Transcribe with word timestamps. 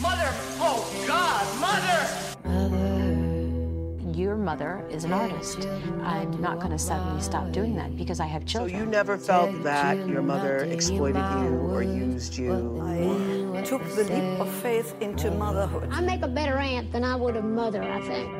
Mother! 0.00 0.30
Oh, 0.60 1.04
God! 1.06 1.60
Mother! 1.60 2.06
Your 4.18 4.36
mother 4.36 4.84
is 4.90 5.04
an 5.04 5.12
artist. 5.12 5.66
I'm 6.02 6.40
not 6.40 6.58
going 6.58 6.72
to 6.72 6.78
suddenly 6.78 7.22
stop 7.22 7.52
doing 7.52 7.74
that 7.76 7.96
because 7.96 8.20
I 8.20 8.26
have 8.26 8.44
children. 8.44 8.70
So 8.70 8.78
you 8.78 8.86
never 8.86 9.16
felt 9.16 9.62
that 9.62 10.06
your 10.06 10.22
mother 10.22 10.58
exploited 10.64 11.24
you 11.42 11.56
or 11.70 11.82
used 11.82 12.36
you? 12.36 12.80
I 13.56 13.62
took 13.62 13.82
the 13.94 14.04
leap 14.04 14.40
of 14.40 14.48
faith 14.48 14.94
into 15.00 15.30
motherhood. 15.30 15.88
I 15.90 16.00
make 16.00 16.22
a 16.22 16.28
better 16.28 16.56
aunt 16.58 16.92
than 16.92 17.04
I 17.04 17.16
would 17.16 17.36
a 17.36 17.42
mother, 17.42 17.82
I 17.82 18.00
think. 18.00 18.39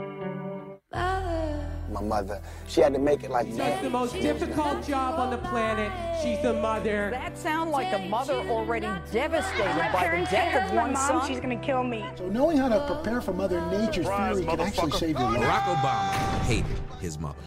My 1.91 2.01
mother, 2.01 2.41
she 2.69 2.81
had 2.81 2.93
to 2.95 3.01
make 3.01 3.25
it 3.25 3.31
like 3.31 3.49
It's 3.49 3.57
that. 3.57 3.83
the 3.83 3.91
most 3.91 4.13
difficult 4.15 4.87
job 4.87 5.19
on 5.19 5.31
the 5.31 5.39
planet. 5.39 5.91
She's 6.23 6.41
the 6.41 6.53
mother. 6.53 7.11
That 7.11 7.37
sound 7.37 7.71
like 7.73 7.93
a 7.93 8.09
mother 8.09 8.35
already 8.35 8.87
devastated 9.11 9.91
by 9.93 10.21
the 10.21 10.31
death 10.31 10.71
of 10.71 10.77
one 10.77 10.95
son. 10.95 11.27
She's 11.27 11.41
gonna 11.41 11.57
kill 11.57 11.83
me. 11.83 12.05
So 12.17 12.29
knowing 12.29 12.59
how 12.59 12.69
to 12.69 12.87
prepare 12.95 13.21
for 13.21 13.33
Mother 13.33 13.61
Nature's 13.71 14.07
fury 14.07 14.45
can 14.45 14.61
actually 14.61 14.93
save 14.93 15.19
your 15.19 15.31
life. 15.31 15.43
Barack 15.43 15.65
Obama 15.75 16.41
hated 16.43 16.79
his 17.01 17.19
mother. 17.19 17.39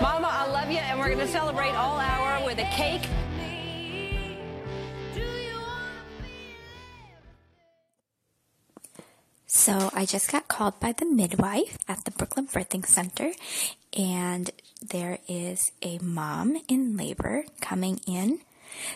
Mama, 0.00 0.28
I 0.30 0.46
love 0.52 0.70
you, 0.70 0.78
and 0.78 0.98
we're 0.98 1.08
gonna 1.08 1.26
celebrate 1.26 1.70
all 1.72 1.98
hour 1.98 2.44
with 2.44 2.58
a 2.58 2.64
cake. 2.70 3.08
So 9.56 9.90
I 9.94 10.04
just 10.04 10.30
got 10.30 10.48
called 10.48 10.78
by 10.80 10.92
the 10.92 11.06
midwife 11.06 11.78
at 11.88 12.04
the 12.04 12.10
Brooklyn 12.10 12.46
Birthing 12.46 12.86
Center, 12.86 13.32
and 13.96 14.50
there 14.86 15.18
is 15.26 15.72
a 15.82 15.98
mom 15.98 16.60
in 16.68 16.94
labor 16.94 17.46
coming 17.62 17.98
in. 18.06 18.40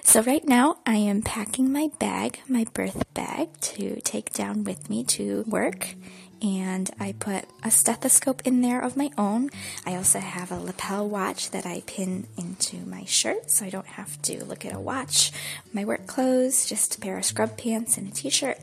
So 0.05 0.21
right 0.21 0.47
now 0.47 0.77
I 0.85 0.97
am 0.97 1.23
packing 1.23 1.73
my 1.73 1.89
bag, 1.99 2.41
my 2.47 2.67
birth 2.75 3.03
bag, 3.15 3.49
to 3.73 4.03
take 4.03 4.35
down 4.35 4.63
with 4.65 4.91
me 4.91 5.03
to 5.05 5.45
work. 5.49 5.95
And 6.43 6.91
I 7.01 7.13
put 7.13 7.47
a 7.63 7.71
stethoscope 7.71 8.43
in 8.47 8.61
there 8.61 8.83
of 8.83 8.99
my 8.99 9.11
own. 9.17 9.49
I 9.87 9.97
also 9.97 10.21
have 10.21 10.53
a 10.53 10.61
lapel 10.61 11.09
watch 11.09 11.51
that 11.53 11.65
I 11.65 11.83
pin 11.87 12.27
into 12.37 12.77
my 12.87 13.07
shirt 13.07 13.51
so 13.51 13.65
I 13.65 13.71
don't 13.71 13.87
have 13.87 14.21
to 14.23 14.45
look 14.45 14.67
at 14.67 14.75
a 14.75 14.81
watch. 14.81 15.33
My 15.73 15.87
work 15.87 16.07
clothes, 16.07 16.67
just 16.67 16.97
a 16.97 17.01
pair 17.01 17.17
of 17.17 17.25
scrub 17.25 17.57
pants 17.57 17.97
and 17.97 18.09
a 18.09 18.11
t-shirt 18.13 18.59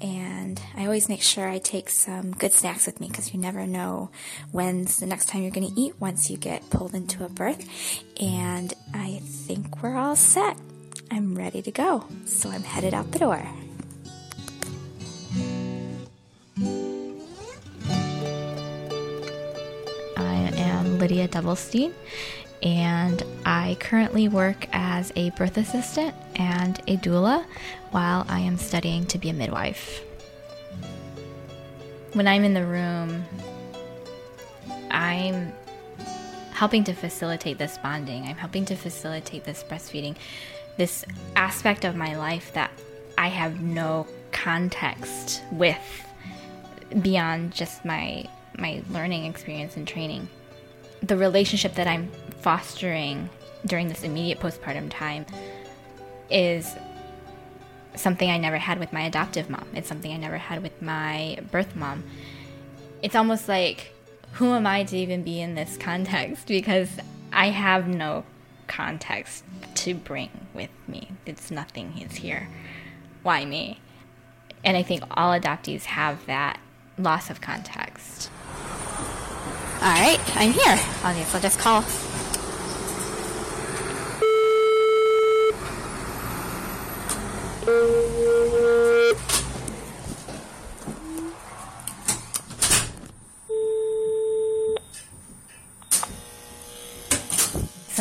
and 0.00 0.60
I 0.76 0.84
always 0.84 1.08
make 1.08 1.22
sure 1.22 1.48
I 1.48 1.58
take 1.58 1.88
some 1.88 2.32
good 2.32 2.52
snacks 2.52 2.86
with 2.86 3.00
me 3.00 3.08
because 3.08 3.32
you 3.32 3.40
never 3.40 3.66
know 3.66 4.10
when's 4.52 4.96
the 4.96 5.06
next 5.06 5.28
time 5.28 5.42
you're 5.42 5.50
going 5.50 5.72
to 5.72 5.80
eat 5.80 5.94
once 6.00 6.30
you 6.30 6.36
get 6.36 6.68
pulled 6.70 6.94
into 6.94 7.24
a 7.24 7.28
birth. 7.28 7.66
And 8.20 8.72
I 8.92 9.20
think 9.24 9.82
we're 9.82 9.96
all 9.96 10.16
set. 10.16 10.56
I'm 11.10 11.34
ready 11.36 11.62
to 11.62 11.70
go, 11.70 12.04
so 12.26 12.50
I'm 12.50 12.62
headed 12.62 12.94
out 12.94 13.12
the 13.12 13.18
door. 13.18 13.46
I 20.16 20.34
am 20.56 20.98
Lydia 20.98 21.28
Devilstein, 21.28 21.92
and 22.64 23.22
I 23.44 23.76
currently 23.78 24.26
work 24.28 24.66
as 24.72 25.12
a 25.16 25.30
birth 25.30 25.58
assistant 25.58 26.14
and 26.34 26.80
a 26.88 26.96
doula 26.96 27.44
while 27.90 28.24
I 28.26 28.40
am 28.40 28.56
studying 28.56 29.04
to 29.06 29.18
be 29.18 29.28
a 29.28 29.34
midwife. 29.34 30.02
When 32.14 32.26
I'm 32.26 32.42
in 32.42 32.54
the 32.54 32.64
room, 32.64 33.24
I'm 34.90 35.52
helping 36.52 36.84
to 36.84 36.94
facilitate 36.94 37.58
this 37.58 37.76
bonding. 37.78 38.24
I'm 38.24 38.36
helping 38.36 38.64
to 38.66 38.76
facilitate 38.76 39.44
this 39.44 39.62
breastfeeding, 39.62 40.16
this 40.78 41.04
aspect 41.36 41.84
of 41.84 41.96
my 41.96 42.16
life 42.16 42.52
that 42.54 42.70
I 43.18 43.28
have 43.28 43.60
no 43.60 44.06
context 44.32 45.42
with 45.52 45.76
beyond 47.02 47.52
just 47.52 47.84
my 47.84 48.26
my 48.56 48.82
learning 48.90 49.26
experience 49.26 49.76
and 49.76 49.86
training. 49.86 50.28
The 51.04 51.16
relationship 51.18 51.74
that 51.74 51.86
I'm 51.86 52.10
fostering 52.40 53.28
during 53.66 53.88
this 53.88 54.04
immediate 54.04 54.40
postpartum 54.40 54.88
time 54.90 55.26
is 56.30 56.74
something 57.94 58.30
I 58.30 58.38
never 58.38 58.56
had 58.56 58.78
with 58.78 58.90
my 58.90 59.02
adoptive 59.02 59.50
mom. 59.50 59.66
It's 59.74 59.86
something 59.86 60.10
I 60.10 60.16
never 60.16 60.38
had 60.38 60.62
with 60.62 60.80
my 60.80 61.38
birth 61.50 61.76
mom. 61.76 62.04
It's 63.02 63.14
almost 63.14 63.48
like 63.48 63.92
who 64.32 64.54
am 64.54 64.66
I 64.66 64.84
to 64.84 64.96
even 64.96 65.22
be 65.22 65.42
in 65.42 65.54
this 65.54 65.76
context 65.80 66.46
because 66.46 66.88
I 67.32 67.50
have 67.50 67.86
no 67.86 68.24
context 68.66 69.44
to 69.74 69.94
bring 69.94 70.30
with 70.54 70.70
me. 70.88 71.10
It's 71.26 71.50
nothing 71.50 71.98
is 71.98 72.16
here. 72.16 72.48
Why 73.22 73.44
me? 73.44 73.78
And 74.64 74.74
I 74.74 74.82
think 74.82 75.02
all 75.10 75.38
adoptees 75.38 75.84
have 75.84 76.24
that 76.26 76.58
loss 76.96 77.28
of 77.28 77.42
context. 77.42 78.30
All 79.84 79.90
right, 79.90 80.18
I'm 80.34 80.52
here. 80.52 80.64
Guess 80.64 81.34
I'll 81.34 81.40
just 81.42 81.58
call. 81.58 81.82
So 81.82 82.08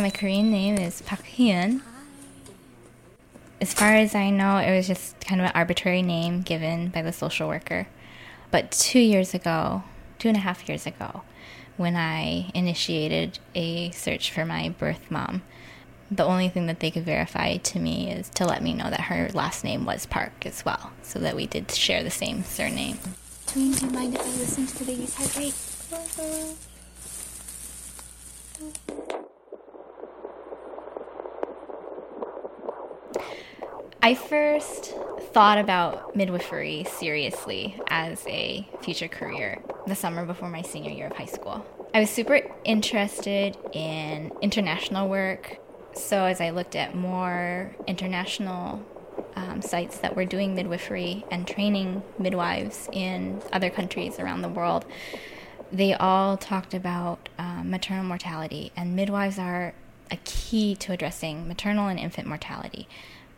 my 0.01 0.09
Korean 0.09 0.49
name 0.49 0.77
is 0.77 1.01
Park 1.01 1.25
Hyun. 1.35 1.81
As 3.59 3.73
far 3.73 3.93
as 3.93 4.15
I 4.15 4.29
know, 4.29 4.55
it 4.55 4.73
was 4.73 4.87
just 4.87 5.19
kind 5.19 5.41
of 5.41 5.47
an 5.47 5.51
arbitrary 5.53 6.01
name 6.01 6.43
given 6.43 6.87
by 6.87 7.01
the 7.01 7.11
social 7.11 7.49
worker. 7.49 7.89
But 8.51 8.71
two 8.71 8.99
years 8.99 9.33
ago, 9.33 9.83
two 10.17 10.29
and 10.29 10.37
a 10.37 10.39
half 10.39 10.69
years 10.69 10.87
ago, 10.87 11.23
when 11.77 11.95
I 11.95 12.51
initiated 12.53 13.39
a 13.55 13.91
search 13.91 14.31
for 14.31 14.45
my 14.45 14.69
birth 14.69 15.09
mom, 15.09 15.41
the 16.11 16.23
only 16.23 16.49
thing 16.49 16.67
that 16.67 16.79
they 16.79 16.91
could 16.91 17.05
verify 17.05 17.57
to 17.57 17.79
me 17.79 18.11
is 18.11 18.29
to 18.29 18.45
let 18.45 18.61
me 18.61 18.73
know 18.73 18.89
that 18.89 19.01
her 19.01 19.29
last 19.33 19.63
name 19.63 19.85
was 19.85 20.05
Park 20.05 20.45
as 20.45 20.63
well, 20.63 20.91
so 21.01 21.19
that 21.19 21.35
we 21.35 21.47
did 21.47 21.71
share 21.71 22.03
the 22.03 22.11
same 22.11 22.43
surname. 22.43 22.99
Tween, 23.47 23.71
do 23.73 23.85
you 23.85 23.91
mind 23.91 24.15
if 24.15 24.21
I 24.21 24.25
listen 24.25 24.67
to 24.67 24.79
the 24.79 24.85
baby's 24.85 25.15
heart 25.15 25.37
rate? 25.37 25.55
I 34.01 34.15
first 34.15 34.93
thought 35.31 35.57
about 35.57 36.15
midwifery 36.15 36.83
seriously 36.83 37.79
as 37.87 38.25
a 38.27 38.67
future 38.81 39.07
career 39.07 39.63
the 39.87 39.95
summer 39.95 40.25
before 40.25 40.49
my 40.49 40.61
senior 40.61 40.91
year 40.91 41.07
of 41.07 41.17
high 41.17 41.25
school. 41.25 41.65
I 41.93 41.99
was 41.99 42.09
super 42.09 42.41
interested 42.63 43.57
in 43.71 44.31
international 44.41 45.09
work, 45.09 45.57
so 45.93 46.25
as 46.25 46.41
I 46.41 46.49
looked 46.49 46.75
at 46.75 46.95
more 46.95 47.75
international 47.87 48.83
um, 49.35 49.61
sites 49.61 49.97
that 49.99 50.15
were 50.15 50.25
doing 50.25 50.55
midwifery 50.55 51.25
and 51.29 51.47
training 51.47 52.01
midwives 52.17 52.89
in 52.91 53.41
other 53.51 53.69
countries 53.69 54.19
around 54.19 54.41
the 54.41 54.49
world, 54.49 54.85
they 55.71 55.93
all 55.93 56.37
talked 56.37 56.73
about 56.73 57.29
um, 57.37 57.69
maternal 57.69 58.03
mortality, 58.03 58.71
and 58.75 58.95
midwives 58.95 59.39
are 59.39 59.73
a 60.11 60.17
key 60.23 60.75
to 60.75 60.91
addressing 60.91 61.47
maternal 61.47 61.87
and 61.87 61.99
infant 61.99 62.27
mortality 62.27 62.87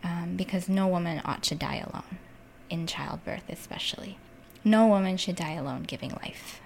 um, 0.04 0.36
because 0.36 0.68
no 0.68 0.88
woman 0.88 1.22
ought 1.26 1.44
to 1.44 1.56
die 1.56 1.78
alone, 1.78 2.20
in 2.70 2.88
childbirth 2.88 3.50
especially. 3.50 4.18
No 4.68 4.88
woman 4.88 5.16
should 5.18 5.36
die 5.36 5.54
alone 5.54 5.84
giving 5.84 6.10
life. 6.10 6.60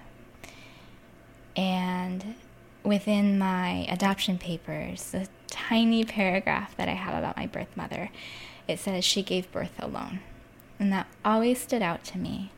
And 1.54 2.34
within 2.82 3.38
my 3.38 3.86
adoption 3.90 4.38
papers, 4.38 5.10
the 5.10 5.28
tiny 5.48 6.04
paragraph 6.04 6.74
that 6.78 6.88
I 6.88 6.94
have 6.94 7.18
about 7.18 7.36
my 7.36 7.46
birth 7.46 7.76
mother, 7.76 8.08
it 8.66 8.78
says 8.78 9.04
she 9.04 9.22
gave 9.22 9.52
birth 9.52 9.74
alone. 9.78 10.20
And 10.78 10.90
that 10.92 11.08
always 11.22 11.60
stood 11.60 11.82
out 11.82 12.02
to 12.04 12.18
me. 12.18 12.50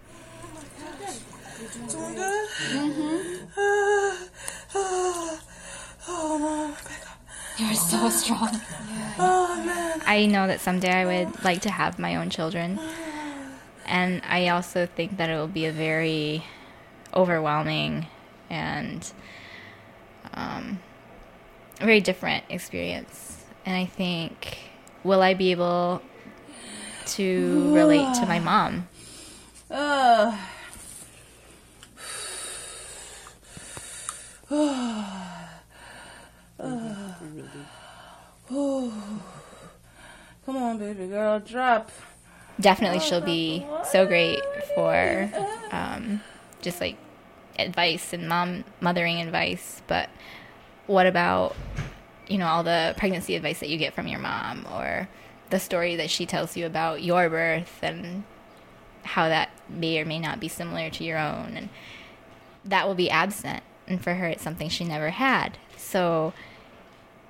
You're 7.58 7.74
so 7.74 8.08
strong. 8.10 8.60
I 9.18 10.28
know 10.30 10.46
that 10.46 10.60
someday 10.60 10.92
I 10.92 11.04
would 11.04 11.44
like 11.44 11.62
to 11.62 11.70
have 11.70 11.98
my 11.98 12.14
own 12.14 12.30
children. 12.30 12.78
And 13.87 14.23
I 14.26 14.49
also 14.49 14.87
think 14.87 15.17
that 15.19 15.29
it 15.31 15.37
will 15.37 15.49
be 15.49 15.67
a 15.67 15.73
very 15.73 16.44
overwhelming 17.14 18.06
and 18.49 19.12
um, 20.34 20.79
very 21.79 22.00
different 22.00 22.44
experience. 22.49 23.44
And 23.67 23.76
I 23.76 23.87
think, 23.87 24.58
will 25.05 25.23
I 25.23 25.34
be 25.34 25.50
able 25.50 26.02
to 27.06 27.70
relate 27.75 28.14
to 28.14 28.26
my 28.26 28.38
mom? 28.38 28.88
Uh. 29.70 30.37
Come 40.44 40.56
on, 40.56 40.79
baby 40.79 41.06
girl, 41.06 41.40
drop. 41.40 41.90
Definitely, 42.60 43.00
she'll 43.00 43.20
be 43.20 43.66
so 43.84 44.06
great 44.06 44.40
for 44.75 45.31
um, 45.70 46.20
just 46.60 46.81
like 46.81 46.96
advice 47.58 48.12
and 48.12 48.28
mom 48.28 48.64
mothering 48.81 49.20
advice. 49.20 49.82
But 49.87 50.08
what 50.87 51.06
about 51.06 51.56
you 52.28 52.38
know 52.38 52.46
all 52.46 52.62
the 52.62 52.94
pregnancy 52.96 53.37
advice 53.37 53.60
that 53.60 53.69
you 53.69 53.78
get 53.78 53.94
from 53.94 54.06
your 54.06 54.20
mom, 54.20 54.66
or 54.72 55.08
the 55.50 55.58
story 55.58 55.96
that 55.96 56.10
she 56.10 56.26
tells 56.26 56.56
you 56.56 56.66
about 56.66 57.02
your 57.02 57.28
birth 57.28 57.78
and 57.82 58.25
how 59.02 59.28
that 59.28 59.50
may 59.69 60.00
or 60.00 60.05
may 60.05 60.19
not 60.19 60.38
be 60.38 60.48
similar 60.48 60.88
to 60.90 61.05
your 61.05 61.19
own, 61.19 61.55
and 61.56 61.69
that 62.64 62.87
will 62.87 62.94
be 62.94 63.10
absent. 63.10 63.62
And 63.88 64.02
for 64.02 64.14
her, 64.14 64.28
it's 64.28 64.43
something 64.43 64.69
she 64.69 64.84
never 64.84 65.10
had. 65.10 65.58
So 65.76 66.32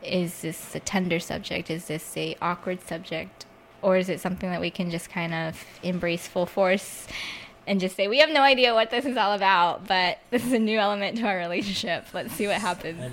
is 0.03 0.43
this 0.43 0.75
a 0.75 0.81
tender 0.81 1.19
subject? 1.19 1.71
Is 1.71 1.87
this 1.87 2.17
a 2.17 2.37
awkward 2.43 2.81
subject? 2.87 3.47
Or 3.83 3.97
is 3.97 4.09
it 4.09 4.21
something 4.21 4.49
that 4.51 4.61
we 4.61 4.71
can 4.71 4.91
just 4.91 5.11
kind 5.11 5.35
of 5.35 5.63
embrace 5.83 6.29
full 6.29 6.47
force 6.47 7.07
and 7.67 7.81
just 7.81 7.97
say, 7.97 8.09
we 8.09 8.19
have 8.19 8.31
no 8.31 8.43
idea 8.43 8.75
what 8.75 8.91
this 8.91 9.05
is 9.05 9.17
all 9.17 9.33
about, 9.33 9.87
but 9.87 10.19
this 10.31 10.47
is 10.47 10.53
a 10.53 10.59
new 10.59 10.79
element 10.79 11.19
to 11.19 11.27
our 11.27 11.37
relationship. 11.37 12.07
Let's 12.13 12.33
see 12.33 12.47
what 12.47 12.61
happens. 12.61 13.13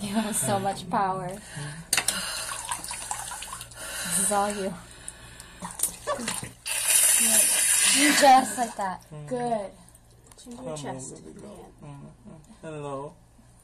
You 0.00 0.08
have 0.14 0.34
so 0.34 0.58
much 0.58 0.88
power. 0.88 1.28
This 4.04 4.18
is 4.20 4.32
all 4.32 4.50
you. 4.50 4.72
Just 8.20 8.58
like 8.58 8.76
that. 8.76 9.02
Good. 9.28 9.70
Your 10.64 10.76
chest. 10.76 11.22
Hello. 12.62 13.14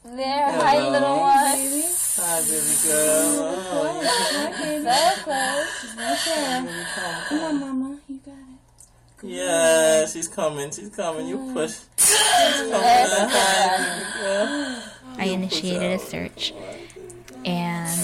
There, 0.05 0.53
hi, 0.53 0.89
little 0.89 1.19
one. 1.21 1.83
Hi, 2.23 2.41
baby 2.43 2.75
girl. 2.85 3.33
So 3.33 5.23
close. 5.25 5.81
She's 5.81 5.97
right 5.97 6.19
there. 6.27 7.25
Come 7.29 7.41
on, 7.41 7.61
Mama. 7.61 7.99
You 8.09 8.19
got 8.25 8.35
it. 8.35 9.29
Yeah, 9.31 10.07
she's 10.07 10.29
coming. 10.29 10.71
She's 10.71 10.91
coming. 10.91 11.27
You 11.29 11.51
push. 11.55 11.79
She's 11.97 12.15
coming. 12.71 12.83
I 15.19 15.25
initiated 15.25 15.93
a 15.93 15.99
search, 15.99 16.53
and 17.45 18.01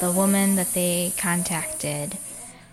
the 0.00 0.12
woman 0.12 0.56
that 0.56 0.72
they 0.72 1.12
contacted, 1.18 2.16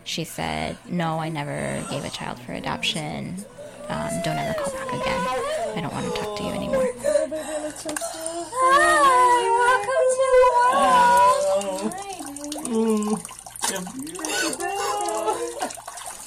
she 0.05 0.23
said, 0.23 0.77
"No, 0.87 1.19
I 1.19 1.27
never 1.27 1.85
gave 1.89 2.05
a 2.05 2.09
child 2.09 2.39
for 2.39 2.53
adoption. 2.53 3.43
Um, 3.89 4.09
don't 4.23 4.37
ever 4.37 4.53
call 4.59 4.73
back 4.73 4.93
again. 4.93 5.27
I 5.75 5.79
don't 5.81 5.93
want 5.93 6.05
to 6.13 6.21
talk 6.21 6.37
to 6.37 6.43
you 6.43 6.49
anymore." 6.51 6.64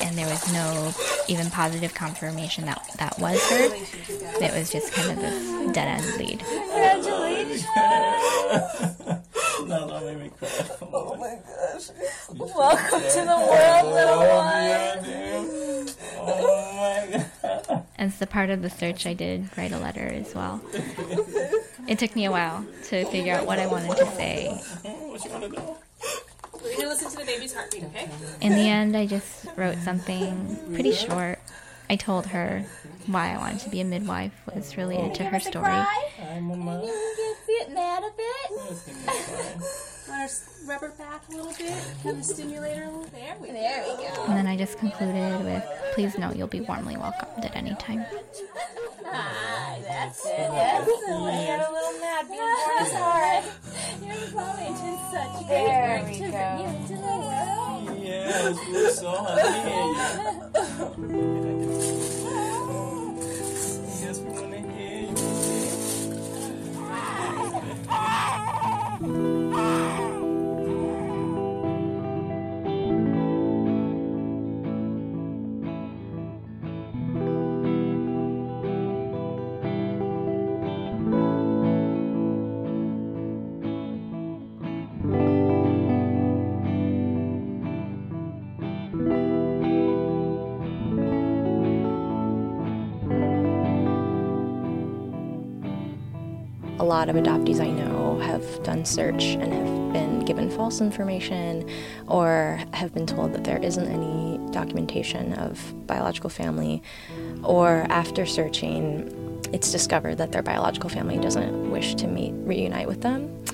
And 0.01 0.19
there 0.19 0.29
was 0.29 0.53
no 0.53 0.93
even 1.29 1.51
positive 1.51 1.95
confirmation 1.95 2.67
that 2.67 2.87
that 2.99 3.19
was 3.19 3.43
her. 3.49 3.71
It 4.45 4.53
was 4.53 4.71
just 4.71 4.93
kind 4.93 5.13
of 5.13 5.19
this 5.19 5.73
dead 5.73 5.89
end 5.89 6.17
lead. 6.19 6.41
Congratulations. 6.41 7.65
no, 9.67 9.89
don't 9.89 10.05
make 10.05 10.19
me 10.21 10.31
cry. 10.39 10.49
Oh 10.93 11.17
my 11.17 11.39
gosh. 11.47 11.89
Welcome 12.55 13.01
to 13.01 13.21
the 13.25 13.39
world, 13.49 13.95
little 13.95 14.19
one. 14.19 14.99
Oh 16.21 16.37
my 16.77 17.25
god. 17.43 17.85
As 17.97 18.19
the 18.19 18.27
part 18.27 18.51
of 18.51 18.61
the 18.61 18.69
search, 18.69 19.07
I 19.07 19.15
did 19.15 19.49
write 19.57 19.73
a 19.73 19.79
letter 19.79 20.07
as 20.07 20.35
well. 20.35 20.61
It 21.89 21.99
took 21.99 22.15
me 22.15 22.27
a 22.27 22.31
while 22.31 22.67
to 22.89 23.07
figure 23.07 23.33
out 23.33 23.47
what 23.47 23.59
I 23.59 23.67
wanted 23.67 23.97
to 23.97 24.07
say. 24.17 24.61
Oh, 24.85 25.09
what 25.09 25.25
you 25.25 25.31
wanna 25.31 25.49
know? 25.49 25.79
We're 26.63 26.77
gonna 26.77 26.89
listen 26.89 27.11
to 27.11 27.17
the 27.19 27.25
baby's 27.25 27.55
heartbeat, 27.55 27.85
okay? 27.85 28.09
In 28.41 28.53
the 28.53 28.69
end, 28.69 28.97
I 28.97 29.07
just 29.07 29.47
wrote 29.57 29.79
something 29.79 30.59
pretty 30.73 30.93
short. 30.93 31.39
I 31.91 31.97
told 31.97 32.27
her 32.27 32.65
why 33.07 33.33
I 33.35 33.39
wanted 33.39 33.61
to 33.61 33.71
be 33.71 33.81
a 33.81 33.85
midwife 33.85 34.33
was 34.55 34.77
related 34.77 35.15
to 35.17 35.25
her 35.25 35.41
story. 35.41 35.65
Hi, 35.65 36.41
mama. 36.41 36.83
Get 37.47 37.73
mad 37.73 38.03
a 38.03 38.11
bit. 38.17 39.95
Want 40.09 40.31
to 40.31 40.37
rubber 40.67 40.91
back 40.99 41.23
a 41.31 41.33
little 41.37 41.53
bit? 41.53 41.75
Kind 42.03 42.19
of 42.19 42.25
stimulate 42.25 42.77
her 42.79 42.85
a 42.85 42.87
little. 42.87 43.05
There 43.05 43.37
we 43.41 43.51
There 43.51 43.83
we 43.85 43.97
go. 44.05 44.25
And 44.25 44.37
then 44.37 44.47
I 44.47 44.57
just 44.57 44.79
concluded 44.79 45.45
with, 45.45 45.63
please 45.95 46.17
know 46.19 46.33
you'll 46.33 46.47
be 46.49 46.61
warmly 46.63 46.97
welcomed 46.97 47.45
at 47.45 47.55
any 47.55 47.75
time. 47.77 48.05
Ah, 49.05 49.77
that's 49.87 50.25
it. 50.25 50.37
That's 50.37 50.89
it. 50.89 51.11
I 51.11 51.47
got 51.47 51.69
a 51.69 51.73
little 51.73 52.01
mad 52.01 52.27
being 52.29 52.41
born 52.41 52.83
is 52.87 52.93
hard. 52.95 53.45
You're 54.03 54.31
growing 54.31 54.75
to 54.75 54.99
such 55.13 55.35
a 55.45 55.47
There 55.49 56.01
great 56.03 56.13
we 56.13 56.19
to 56.19 56.31
go. 56.31 56.39
bring 56.57 56.61
you 56.65 56.87
to 56.89 56.95
the 56.95 57.03
world. 57.03 57.99
Yes, 58.03 58.57
we're 58.71 58.91
so 58.91 59.13
happy 59.25 59.59
lot 96.89 97.11
of 97.11 97.17
adoptees 97.17 97.61
I 97.61 97.69
know 97.69 98.19
have 98.21 98.63
done 98.63 98.87
search 98.87 99.23
and 99.23 99.53
have 99.53 99.93
been 99.93 100.25
given 100.25 100.51
false 100.51 100.81
information 100.81 101.69
or 102.07 102.59
have 102.73 102.95
been 102.95 103.07
told 103.07 103.35
that 103.35 103.45
there 103.45 103.59
isn't 103.59 103.87
any 103.87 104.39
documentation 104.53 105.35
of 105.35 105.75
biological 105.87 106.31
family, 106.31 106.83
or 107.45 107.87
after 107.91 108.25
searching, 108.25 109.41
it's 109.53 109.71
discovered 109.71 110.17
that 110.17 110.33
their 110.33 110.43
biological 110.43 110.89
family 110.89 111.19
doesn't 111.19 111.71
wish 111.71 111.95
to 111.97 112.07
meet, 112.07 112.33
reunite 112.39 112.89
with 112.89 113.03
them. 113.03 113.45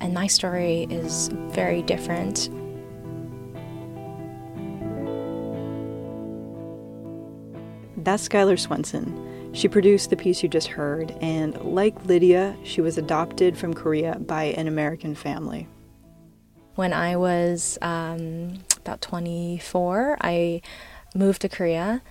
And 0.00 0.14
my 0.14 0.28
story 0.28 0.86
is 0.88 1.30
very 1.32 1.82
different. 1.82 2.48
That's 7.96 8.28
Skylar 8.28 8.58
Swenson. 8.58 9.37
She 9.58 9.66
produced 9.66 10.10
the 10.10 10.16
piece 10.16 10.40
you 10.40 10.48
just 10.48 10.68
heard, 10.68 11.10
and 11.20 11.60
like 11.62 12.04
Lydia, 12.04 12.56
she 12.62 12.80
was 12.80 12.96
adopted 12.96 13.58
from 13.58 13.74
Korea 13.74 14.14
by 14.20 14.44
an 14.44 14.68
American 14.68 15.16
family. 15.16 15.66
When 16.76 16.92
I 16.92 17.16
was 17.16 17.76
um, 17.82 18.60
about 18.76 19.00
24, 19.00 20.18
I 20.20 20.62
moved 21.12 21.42
to 21.42 21.48
Korea. 21.48 22.02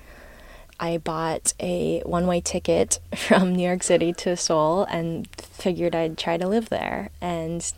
I 0.78 0.98
bought 0.98 1.54
a 1.62 2.02
one 2.02 2.28
way 2.28 2.42
ticket 2.42 3.00
from 3.16 3.56
New 3.56 3.66
York 3.66 3.82
City 3.82 4.12
to 4.12 4.36
Seoul 4.36 4.84
and 4.84 5.30
figured 5.38 5.96
I'd 5.96 6.18
try 6.18 6.36
to 6.36 6.50
live 6.50 6.68
there 6.68 7.12
and 7.22 7.72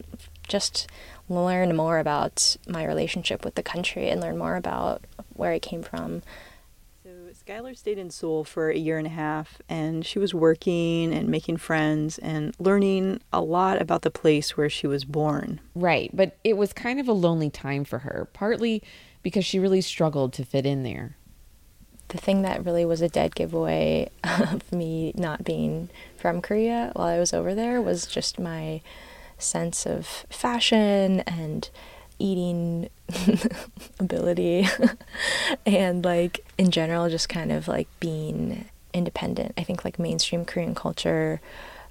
just 0.48 0.88
learn 1.30 1.76
more 1.76 2.00
about 2.00 2.58
my 2.68 2.84
relationship 2.84 3.46
with 3.46 3.54
the 3.54 3.62
country 3.62 4.10
and 4.10 4.20
learn 4.20 4.36
more 4.40 4.56
about 4.56 5.04
where 5.36 5.52
I 5.52 5.60
came 5.60 5.84
from. 5.84 6.24
So 7.50 7.56
Skylar 7.56 7.76
stayed 7.76 7.98
in 7.98 8.12
Seoul 8.12 8.44
for 8.44 8.70
a 8.70 8.78
year 8.78 8.98
and 9.00 9.08
a 9.08 9.12
half, 9.12 9.60
and 9.68 10.06
she 10.06 10.20
was 10.20 10.34
working 10.36 11.14
and 11.14 11.30
making 11.30 11.58
friends 11.58 12.20
and 12.20 12.54
learning 12.60 13.22
a 13.34 13.42
lot 13.42 13.82
about 13.82 14.04
the 14.04 14.12
place 14.12 14.56
where 14.56 14.70
she 14.70 14.86
was 14.86 15.04
born. 15.04 15.60
Right, 15.74 16.12
but 16.14 16.38
it 16.44 16.58
was 16.58 16.74
kind 16.74 17.00
of 17.00 17.08
a 17.08 17.14
lonely 17.14 17.50
time 17.50 17.86
for 17.86 18.00
her, 18.00 18.28
partly 18.34 18.84
because 19.24 19.46
she 19.46 19.58
really 19.58 19.82
struggled 19.82 20.32
to 20.34 20.46
fit 20.46 20.66
in 20.66 20.84
there. 20.84 21.18
The 22.10 22.20
thing 22.20 22.44
that 22.44 22.64
really 22.64 22.86
was 22.86 23.02
a 23.02 23.10
dead 23.10 23.34
giveaway 23.34 24.10
of 24.24 24.72
me 24.72 25.12
not 25.16 25.44
being 25.44 25.90
from 26.18 26.42
Korea 26.42 26.92
while 26.94 27.08
I 27.08 27.20
was 27.20 27.34
over 27.34 27.56
there 27.56 27.82
was 27.82 28.06
just 28.06 28.40
my 28.40 28.82
sense 29.40 29.88
of 29.88 30.06
fashion 30.30 31.22
and 31.22 31.70
eating 32.20 32.90
ability 34.00 34.68
and 35.66 36.06
like 36.06 36.46
in 36.58 36.70
general 36.72 37.10
just 37.10 37.30
kind 37.30 37.52
of 37.52 37.68
like 37.68 37.88
being 38.00 38.66
independent. 38.94 39.54
I 39.58 39.64
think 39.64 39.86
like 39.86 40.00
mainstream 40.00 40.46
Korean 40.46 40.76
culture 40.76 41.42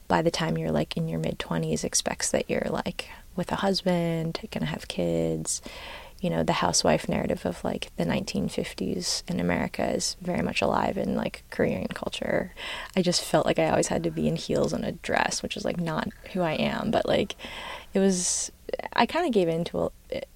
by 0.06 0.22
the 0.22 0.30
time 0.30 0.56
you're 0.56 0.72
like 0.72 0.96
in 0.96 1.08
your 1.08 1.18
mid 1.18 1.38
20s 1.38 1.84
expects 1.84 2.30
that 2.30 2.48
you're 2.48 2.68
like 2.70 3.08
with 3.36 3.52
a 3.52 3.56
husband, 3.56 4.38
going 4.50 4.60
to 4.60 4.66
have 4.66 4.88
kids, 4.88 5.62
you 6.20 6.30
know, 6.30 6.42
the 6.42 6.54
housewife 6.54 7.08
narrative 7.08 7.46
of 7.46 7.62
like 7.62 7.90
the 7.96 8.04
1950s 8.04 9.22
in 9.30 9.38
America 9.38 9.88
is 9.88 10.16
very 10.20 10.42
much 10.42 10.60
alive 10.60 10.98
in 10.98 11.14
like 11.14 11.44
Korean 11.50 11.86
culture. 11.88 12.52
I 12.96 13.02
just 13.02 13.22
felt 13.22 13.46
like 13.46 13.58
I 13.58 13.70
always 13.70 13.86
had 13.88 14.02
to 14.02 14.10
be 14.10 14.26
in 14.26 14.36
heels 14.36 14.72
and 14.72 14.84
a 14.84 14.92
dress, 14.92 15.42
which 15.42 15.56
is 15.56 15.64
like 15.64 15.78
not 15.78 16.08
who 16.32 16.42
I 16.42 16.52
am, 16.52 16.90
but 16.90 17.06
like 17.06 17.36
it 17.94 18.00
was 18.00 18.50
I 18.92 19.06
kind 19.06 19.26
of 19.26 19.32
gave 19.32 19.48
into 19.48 19.92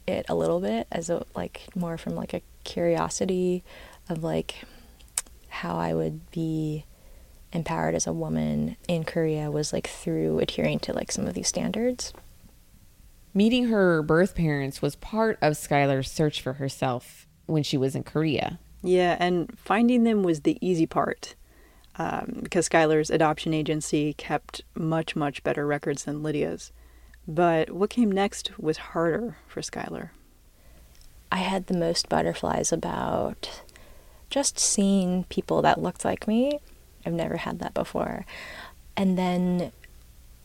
it 0.07 0.27
a 0.29 0.35
little 0.35 0.61
bit 0.61 0.87
as 0.93 1.11
a 1.11 1.25
like 1.35 1.63
more 1.75 1.99
from 1.99 2.15
like 2.15 2.33
a 2.33 2.43
curiosity 2.65 3.65
of 4.09 4.23
like 4.23 4.63
how 5.49 5.77
I 5.77 5.95
would 5.95 6.31
be 6.31 6.85
empowered 7.53 7.95
as 7.95 8.07
a 8.07 8.13
woman 8.13 8.77
in 8.89 9.05
Korea 9.05 9.51
was 9.51 9.73
like 9.73 9.87
through 9.87 10.39
adhering 10.39 10.79
to 10.81 10.93
like 10.93 11.13
some 11.13 11.27
of 11.27 11.35
these 11.35 11.49
standards. 11.49 12.13
Meeting 13.35 13.69
her 13.69 14.03
birth 14.03 14.35
parents 14.35 14.83
was 14.83 14.97
part 14.97 15.39
of 15.41 15.55
Skylar's 15.55 16.11
search 16.11 16.43
for 16.43 16.55
herself 16.55 17.27
when 17.47 17.63
she 17.63 17.77
was 17.77 17.95
in 17.95 18.03
Korea. 18.03 18.59
Yeah, 18.83 19.17
and 19.19 19.57
finding 19.59 20.05
them 20.05 20.23
was 20.23 20.41
the 20.41 20.59
easy 20.61 20.87
part 20.87 21.35
um, 21.97 22.41
because 22.43 22.69
Skylar's 22.69 23.11
adoption 23.11 23.55
agency 23.55 24.15
kept 24.15 24.63
much, 24.75 25.17
much 25.17 25.43
better 25.43 25.67
records 25.67 26.05
than 26.05 26.23
Lydia's. 26.23 26.73
But 27.27 27.71
what 27.71 27.91
came 27.91 28.11
next 28.11 28.59
was 28.59 28.79
harder 28.79 29.37
for 29.47 29.61
Skylar. 29.61 30.11
I 31.31 31.37
had 31.39 31.67
the 31.67 31.77
most 31.77 32.09
butterflies 32.09 32.73
about 32.73 33.63
just 34.29 34.59
seeing 34.59 35.25
people 35.25 35.63
that 35.63 35.81
looked 35.81 36.05
like 36.05 36.27
me. 36.27 36.59
I've 37.07 37.13
never 37.13 37.37
had 37.37 37.59
that 37.61 37.75
before. 37.75 38.27
And 38.97 39.17
then 39.17 39.73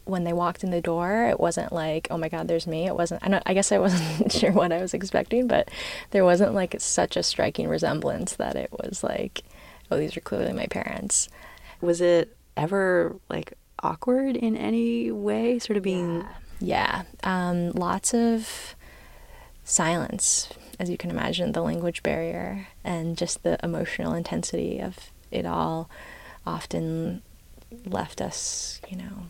when 0.07 0.23
they 0.23 0.33
walked 0.33 0.63
in 0.63 0.71
the 0.71 0.81
door, 0.81 1.25
it 1.25 1.39
wasn't 1.39 1.71
like, 1.71 2.07
oh 2.09 2.17
my 2.17 2.29
God, 2.29 2.47
there's 2.47 2.67
me. 2.67 2.87
It 2.87 2.95
wasn't, 2.95 3.23
I, 3.23 3.41
I 3.45 3.53
guess 3.53 3.71
I 3.71 3.77
wasn't 3.77 4.31
sure 4.39 4.51
what 4.51 4.71
I 4.71 4.81
was 4.81 4.93
expecting, 4.93 5.47
but 5.47 5.69
there 6.11 6.25
wasn't 6.25 6.53
like 6.53 6.75
such 6.79 7.17
a 7.17 7.23
striking 7.23 7.67
resemblance 7.67 8.35
that 8.35 8.55
it 8.55 8.71
was 8.71 9.03
like, 9.03 9.43
oh, 9.91 9.97
these 9.97 10.15
are 10.17 10.21
clearly 10.21 10.53
my 10.53 10.67
parents. 10.67 11.29
Was 11.81 12.01
it 12.01 12.35
ever 12.57 13.15
like 13.29 13.53
awkward 13.81 14.35
in 14.35 14.57
any 14.57 15.11
way, 15.11 15.59
sort 15.59 15.77
of 15.77 15.83
being. 15.83 16.25
Yeah. 16.59 17.03
yeah. 17.23 17.49
Um, 17.49 17.71
lots 17.71 18.13
of 18.13 18.75
silence, 19.63 20.49
as 20.79 20.89
you 20.89 20.97
can 20.97 21.09
imagine, 21.09 21.51
the 21.51 21.61
language 21.61 22.03
barrier 22.03 22.67
and 22.83 23.17
just 23.17 23.43
the 23.43 23.57
emotional 23.63 24.13
intensity 24.13 24.79
of 24.79 25.11
it 25.31 25.45
all 25.45 25.89
often 26.45 27.21
left 27.85 28.21
us, 28.21 28.81
you 28.89 28.97
know, 28.97 29.23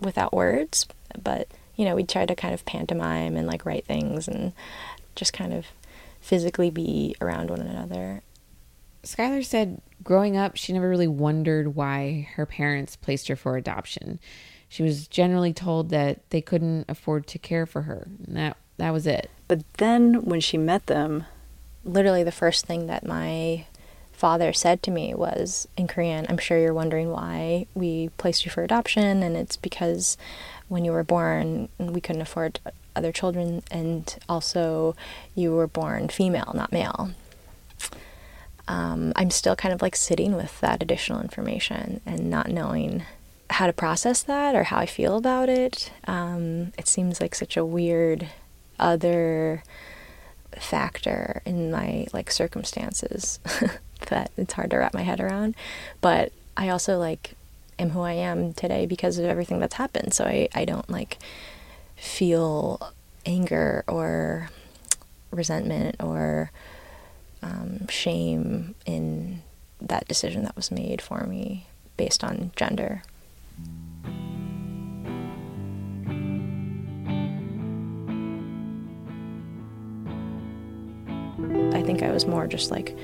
without 0.00 0.32
words. 0.32 0.86
But, 1.22 1.48
you 1.76 1.84
know, 1.84 1.94
we 1.94 2.04
tried 2.04 2.28
to 2.28 2.34
kind 2.34 2.54
of 2.54 2.64
pantomime 2.64 3.36
and 3.36 3.46
like 3.46 3.64
write 3.66 3.84
things 3.86 4.28
and 4.28 4.52
just 5.14 5.32
kind 5.32 5.52
of 5.52 5.66
physically 6.20 6.70
be 6.70 7.14
around 7.20 7.50
one 7.50 7.60
another. 7.60 8.22
Skylar 9.02 9.44
said 9.44 9.80
growing 10.04 10.36
up, 10.36 10.56
she 10.56 10.72
never 10.72 10.88
really 10.88 11.08
wondered 11.08 11.74
why 11.74 12.28
her 12.34 12.46
parents 12.46 12.96
placed 12.96 13.28
her 13.28 13.36
for 13.36 13.56
adoption. 13.56 14.20
She 14.68 14.82
was 14.82 15.08
generally 15.08 15.52
told 15.52 15.90
that 15.90 16.28
they 16.30 16.40
couldn't 16.40 16.84
afford 16.88 17.26
to 17.28 17.38
care 17.38 17.66
for 17.66 17.82
her. 17.82 18.06
And 18.26 18.36
that 18.36 18.56
that 18.76 18.92
was 18.92 19.06
it. 19.06 19.30
But 19.48 19.62
then 19.74 20.24
when 20.24 20.40
she 20.40 20.56
met 20.56 20.86
them, 20.86 21.24
literally 21.84 22.22
the 22.22 22.32
first 22.32 22.66
thing 22.66 22.86
that 22.86 23.06
my 23.06 23.66
father 24.20 24.52
said 24.52 24.82
to 24.82 24.90
me 24.90 25.14
was 25.14 25.66
in 25.78 25.88
Korean, 25.88 26.26
I'm 26.28 26.36
sure 26.36 26.58
you're 26.58 26.74
wondering 26.74 27.10
why 27.10 27.66
we 27.74 28.10
placed 28.18 28.44
you 28.44 28.50
for 28.50 28.62
adoption, 28.62 29.22
and 29.22 29.34
it's 29.34 29.56
because 29.56 30.18
when 30.68 30.84
you 30.84 30.92
were 30.92 31.02
born, 31.02 31.70
we 31.78 32.02
couldn't 32.02 32.20
afford 32.20 32.60
other 32.94 33.12
children, 33.12 33.62
and 33.70 34.18
also 34.28 34.94
you 35.34 35.54
were 35.54 35.66
born 35.66 36.08
female, 36.08 36.52
not 36.54 36.70
male. 36.70 37.12
Um, 38.68 39.14
I'm 39.16 39.30
still 39.30 39.56
kind 39.56 39.72
of 39.72 39.80
like 39.80 39.96
sitting 39.96 40.36
with 40.36 40.60
that 40.60 40.82
additional 40.82 41.22
information 41.22 42.02
and 42.04 42.28
not 42.28 42.50
knowing 42.50 43.04
how 43.48 43.66
to 43.68 43.72
process 43.72 44.22
that 44.24 44.54
or 44.54 44.64
how 44.64 44.76
I 44.76 44.86
feel 44.86 45.16
about 45.16 45.48
it. 45.48 45.92
Um, 46.06 46.74
it 46.76 46.86
seems 46.86 47.22
like 47.22 47.34
such 47.34 47.56
a 47.56 47.64
weird 47.64 48.28
other 48.78 49.62
factor 50.58 51.40
in 51.46 51.70
my 51.70 52.06
like 52.12 52.30
circumstances 52.30 53.40
that 54.10 54.30
it's 54.36 54.52
hard 54.52 54.70
to 54.70 54.76
wrap 54.76 54.94
my 54.94 55.02
head 55.02 55.20
around. 55.20 55.56
But 56.00 56.32
I 56.56 56.68
also 56.68 56.98
like 56.98 57.34
am 57.78 57.90
who 57.90 58.02
I 58.02 58.12
am 58.12 58.52
today 58.52 58.86
because 58.86 59.18
of 59.18 59.24
everything 59.24 59.58
that's 59.58 59.74
happened. 59.74 60.12
So 60.12 60.24
I, 60.24 60.48
I 60.54 60.64
don't 60.64 60.88
like 60.90 61.18
feel 61.96 62.92
anger 63.26 63.84
or 63.88 64.50
resentment 65.30 65.96
or 66.00 66.50
um, 67.42 67.86
shame 67.88 68.74
in 68.86 69.42
that 69.80 70.06
decision 70.06 70.42
that 70.44 70.56
was 70.56 70.70
made 70.70 71.00
for 71.00 71.24
me 71.24 71.66
based 71.96 72.22
on 72.22 72.52
gender. 72.56 73.02
I 81.72 81.82
think 81.82 82.02
I 82.02 82.10
was 82.10 82.26
more 82.26 82.46
just 82.46 82.70
like 82.70 82.96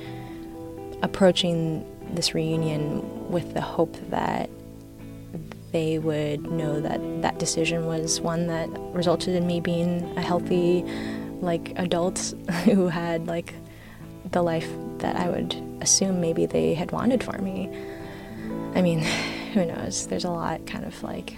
approaching 1.01 1.85
this 2.13 2.33
reunion 2.33 3.29
with 3.29 3.53
the 3.53 3.61
hope 3.61 3.95
that 4.09 4.49
they 5.71 5.99
would 5.99 6.49
know 6.49 6.79
that 6.79 6.99
that 7.21 7.39
decision 7.39 7.85
was 7.85 8.21
one 8.21 8.47
that 8.47 8.69
resulted 8.93 9.35
in 9.35 9.45
me 9.45 9.59
being 9.59 10.17
a 10.17 10.21
healthy 10.21 10.83
like 11.41 11.73
adult 11.77 12.33
who 12.63 12.87
had 12.87 13.27
like 13.27 13.53
the 14.31 14.41
life 14.41 14.69
that 14.99 15.15
I 15.15 15.29
would 15.29 15.55
assume 15.81 16.19
maybe 16.19 16.45
they 16.45 16.73
had 16.73 16.91
wanted 16.91 17.23
for 17.23 17.37
me. 17.37 17.69
I 18.75 18.81
mean, 18.81 18.99
who 19.53 19.65
knows? 19.65 20.07
There's 20.07 20.25
a 20.25 20.31
lot 20.31 20.65
kind 20.65 20.85
of 20.85 21.01
like 21.03 21.37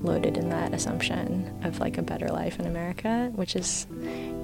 loaded 0.00 0.36
in 0.36 0.50
that 0.50 0.74
assumption 0.74 1.60
of 1.64 1.80
like 1.80 1.98
a 1.98 2.02
better 2.02 2.28
life 2.28 2.58
in 2.58 2.66
America, 2.66 3.30
which 3.34 3.56
is 3.56 3.86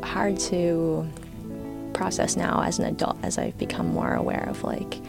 hard 0.02 0.38
to 0.38 1.08
process 1.92 2.36
now 2.36 2.62
as 2.62 2.78
an 2.78 2.84
adult 2.86 3.18
as 3.22 3.38
I've 3.38 3.58
become 3.58 3.88
more 3.88 4.14
aware 4.14 4.46
of 4.48 4.64
like 4.64 5.00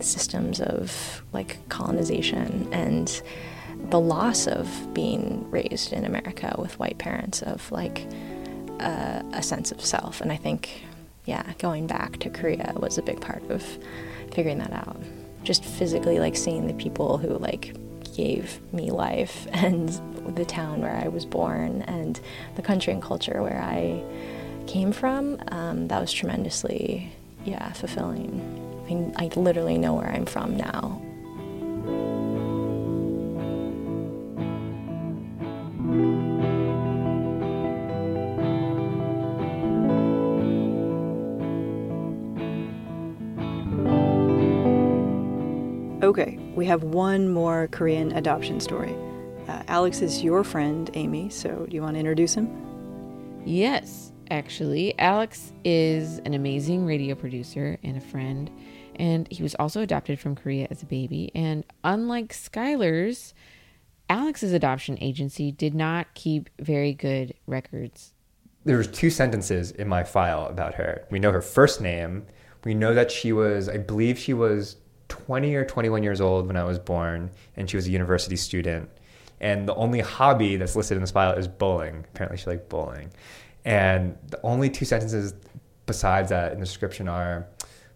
systems 0.00 0.60
of 0.60 1.22
like 1.32 1.56
colonization 1.68 2.68
and 2.72 3.22
the 3.90 4.00
loss 4.00 4.46
of 4.46 4.94
being 4.94 5.48
raised 5.50 5.92
in 5.92 6.04
America 6.04 6.54
with 6.58 6.78
white 6.78 6.98
parents 6.98 7.42
of 7.42 7.70
like 7.70 8.06
uh, 8.80 9.22
a 9.32 9.42
sense 9.42 9.72
of 9.72 9.84
self. 9.84 10.20
And 10.20 10.32
I 10.32 10.36
think, 10.36 10.84
yeah, 11.24 11.52
going 11.58 11.86
back 11.86 12.18
to 12.20 12.30
Korea 12.30 12.72
was 12.76 12.98
a 12.98 13.02
big 13.02 13.20
part 13.20 13.48
of 13.50 13.62
figuring 14.32 14.58
that 14.58 14.72
out. 14.72 15.00
Just 15.42 15.64
physically 15.64 16.18
like 16.18 16.36
seeing 16.36 16.66
the 16.66 16.74
people 16.74 17.18
who 17.18 17.38
like 17.38 17.74
gave 18.14 18.60
me 18.72 18.90
life 18.90 19.46
and 19.52 19.88
the 20.36 20.44
town 20.44 20.80
where 20.80 20.96
I 20.96 21.08
was 21.08 21.26
born 21.26 21.82
and 21.82 22.20
the 22.56 22.62
country 22.62 22.92
and 22.92 23.02
culture 23.02 23.42
where 23.42 23.60
I 23.60 24.02
came 24.66 24.92
from, 24.92 25.38
um, 25.48 25.88
that 25.88 26.00
was 26.00 26.12
tremendously, 26.12 27.12
yeah, 27.44 27.72
fulfilling. 27.72 29.12
I, 29.16 29.24
I 29.24 29.30
literally 29.38 29.78
know 29.78 29.94
where 29.94 30.10
I'm 30.10 30.26
from 30.26 30.56
now. 30.56 31.00
Okay, 46.02 46.38
we 46.54 46.66
have 46.66 46.82
one 46.82 47.28
more 47.30 47.68
Korean 47.68 48.12
adoption 48.12 48.60
story. 48.60 48.94
Uh, 49.48 49.62
Alex 49.68 50.02
is 50.02 50.22
your 50.22 50.44
friend, 50.44 50.90
Amy, 50.94 51.30
so 51.30 51.66
do 51.68 51.74
you 51.74 51.82
want 51.82 51.94
to 51.94 52.00
introduce 52.00 52.34
him? 52.34 52.48
Yes 53.44 54.13
actually. 54.30 54.98
Alex 54.98 55.52
is 55.64 56.18
an 56.20 56.34
amazing 56.34 56.86
radio 56.86 57.14
producer 57.14 57.78
and 57.82 57.96
a 57.96 58.00
friend, 58.00 58.50
and 58.96 59.26
he 59.30 59.42
was 59.42 59.54
also 59.56 59.80
adopted 59.80 60.18
from 60.18 60.34
Korea 60.34 60.68
as 60.70 60.82
a 60.82 60.86
baby. 60.86 61.30
And 61.34 61.64
unlike 61.82 62.32
Skylar's, 62.32 63.34
Alex's 64.08 64.52
adoption 64.52 64.98
agency 65.00 65.50
did 65.50 65.74
not 65.74 66.12
keep 66.14 66.50
very 66.58 66.92
good 66.92 67.34
records. 67.46 68.12
There 68.64 68.78
was 68.78 68.88
two 68.88 69.10
sentences 69.10 69.70
in 69.70 69.88
my 69.88 70.04
file 70.04 70.46
about 70.46 70.74
her. 70.74 71.06
We 71.10 71.18
know 71.18 71.32
her 71.32 71.42
first 71.42 71.80
name. 71.80 72.26
We 72.64 72.74
know 72.74 72.94
that 72.94 73.10
she 73.10 73.32
was, 73.32 73.68
I 73.68 73.78
believe 73.78 74.18
she 74.18 74.32
was 74.32 74.76
20 75.08 75.54
or 75.54 75.64
21 75.64 76.02
years 76.02 76.20
old 76.20 76.46
when 76.46 76.56
I 76.56 76.64
was 76.64 76.78
born, 76.78 77.30
and 77.56 77.68
she 77.68 77.76
was 77.76 77.86
a 77.86 77.90
university 77.90 78.36
student. 78.36 78.88
And 79.40 79.68
the 79.68 79.74
only 79.74 80.00
hobby 80.00 80.56
that's 80.56 80.76
listed 80.76 80.96
in 80.96 81.02
this 81.02 81.10
file 81.10 81.32
is 81.32 81.48
bowling. 81.48 82.04
Apparently, 82.14 82.38
she 82.38 82.46
liked 82.46 82.68
bowling. 82.68 83.10
And 83.64 84.16
the 84.28 84.40
only 84.42 84.68
two 84.70 84.84
sentences 84.84 85.34
besides 85.86 86.30
that 86.30 86.52
in 86.52 86.60
the 86.60 86.66
description 86.66 87.08
are 87.08 87.46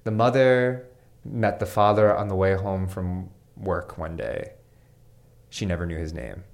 the 0.04 0.10
mother 0.10 0.86
met 1.24 1.58
the 1.58 1.66
father 1.66 2.16
on 2.16 2.28
the 2.28 2.34
way 2.34 2.54
home 2.54 2.86
from 2.86 3.30
work 3.56 3.98
one 3.98 4.16
day. 4.16 4.52
She 5.50 5.66
never 5.66 5.86
knew 5.86 5.98
his 5.98 6.12
name. 6.12 6.44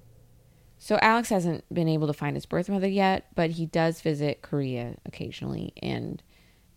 So 0.78 0.99
Alex 1.00 1.28
hasn't 1.28 1.64
been 1.73 1.88
able 1.88 2.06
to 2.09 2.12
find 2.12 2.37
his 2.37 2.47
birth 2.47 2.68
mother 2.68 2.88
yet, 2.88 3.26
but 3.35 3.50
he 3.50 3.66
does 3.66 4.00
visit 4.00 4.42
Korea 4.42 4.97
occasionally 5.06 5.73
and 5.83 6.23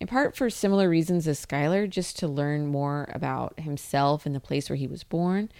in 0.00 0.06
part 0.06 0.36
for 0.36 0.48
similar 0.48 0.88
reasons 0.88 1.26
as 1.26 1.44
Skylar, 1.44 1.88
just 1.88 2.18
to 2.20 2.28
learn 2.28 2.66
more 2.66 3.08
about 3.12 3.58
himself 3.58 4.26
and 4.26 4.34
the 4.34 4.40
place 4.40 4.70
where 4.70 4.76
he 4.76 4.86
was 4.86 5.02
born. 5.02 5.50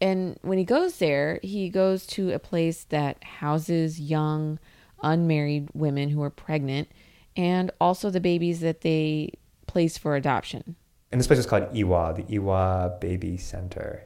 And 0.00 0.38
when 0.42 0.58
he 0.58 0.64
goes 0.64 0.98
there, 0.98 1.40
he 1.42 1.68
goes 1.68 2.06
to 2.08 2.30
a 2.30 2.38
place 2.38 2.84
that 2.84 3.22
houses 3.22 4.00
young, 4.00 4.58
unmarried 5.02 5.68
women 5.74 6.08
who 6.08 6.22
are 6.22 6.30
pregnant 6.30 6.88
and 7.36 7.70
also 7.80 8.10
the 8.10 8.20
babies 8.20 8.60
that 8.60 8.80
they 8.82 9.32
place 9.66 9.96
for 9.96 10.16
adoption. 10.16 10.76
And 11.12 11.20
this 11.20 11.26
place 11.26 11.38
is 11.38 11.46
called 11.46 11.74
Iwa, 11.76 12.14
the 12.14 12.34
Iwa 12.36 12.98
Baby 13.00 13.36
Center. 13.36 14.04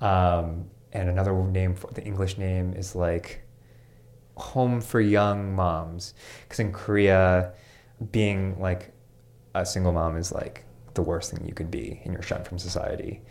Um, 0.00 0.70
and 0.92 1.08
another 1.08 1.34
name 1.34 1.74
for 1.74 1.90
the 1.92 2.04
English 2.04 2.38
name 2.38 2.72
is 2.74 2.94
like 2.94 3.42
home 4.36 4.80
for 4.80 5.00
young 5.00 5.54
moms. 5.54 6.14
Because 6.42 6.60
in 6.60 6.72
Korea, 6.72 7.52
being 8.12 8.60
like 8.60 8.92
a 9.54 9.64
single 9.64 9.92
mom 9.92 10.16
is 10.16 10.32
like 10.32 10.64
the 10.94 11.02
worst 11.02 11.32
thing 11.32 11.46
you 11.46 11.54
could 11.54 11.70
be 11.70 12.00
and 12.04 12.12
you're 12.12 12.22
shunned 12.22 12.46
from 12.46 12.58
society. 12.58 13.22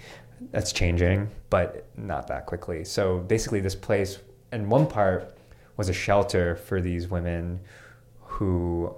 That's 0.51 0.73
changing, 0.73 1.29
but 1.49 1.87
not 1.95 2.27
that 2.27 2.45
quickly. 2.45 2.83
So 2.83 3.19
basically, 3.19 3.61
this 3.61 3.75
place, 3.75 4.19
in 4.51 4.69
one 4.69 4.85
part, 4.87 5.34
was 5.77 5.89
a 5.89 5.93
shelter 5.93 6.55
for 6.55 6.81
these 6.81 7.07
women 7.07 7.59
who 8.21 8.93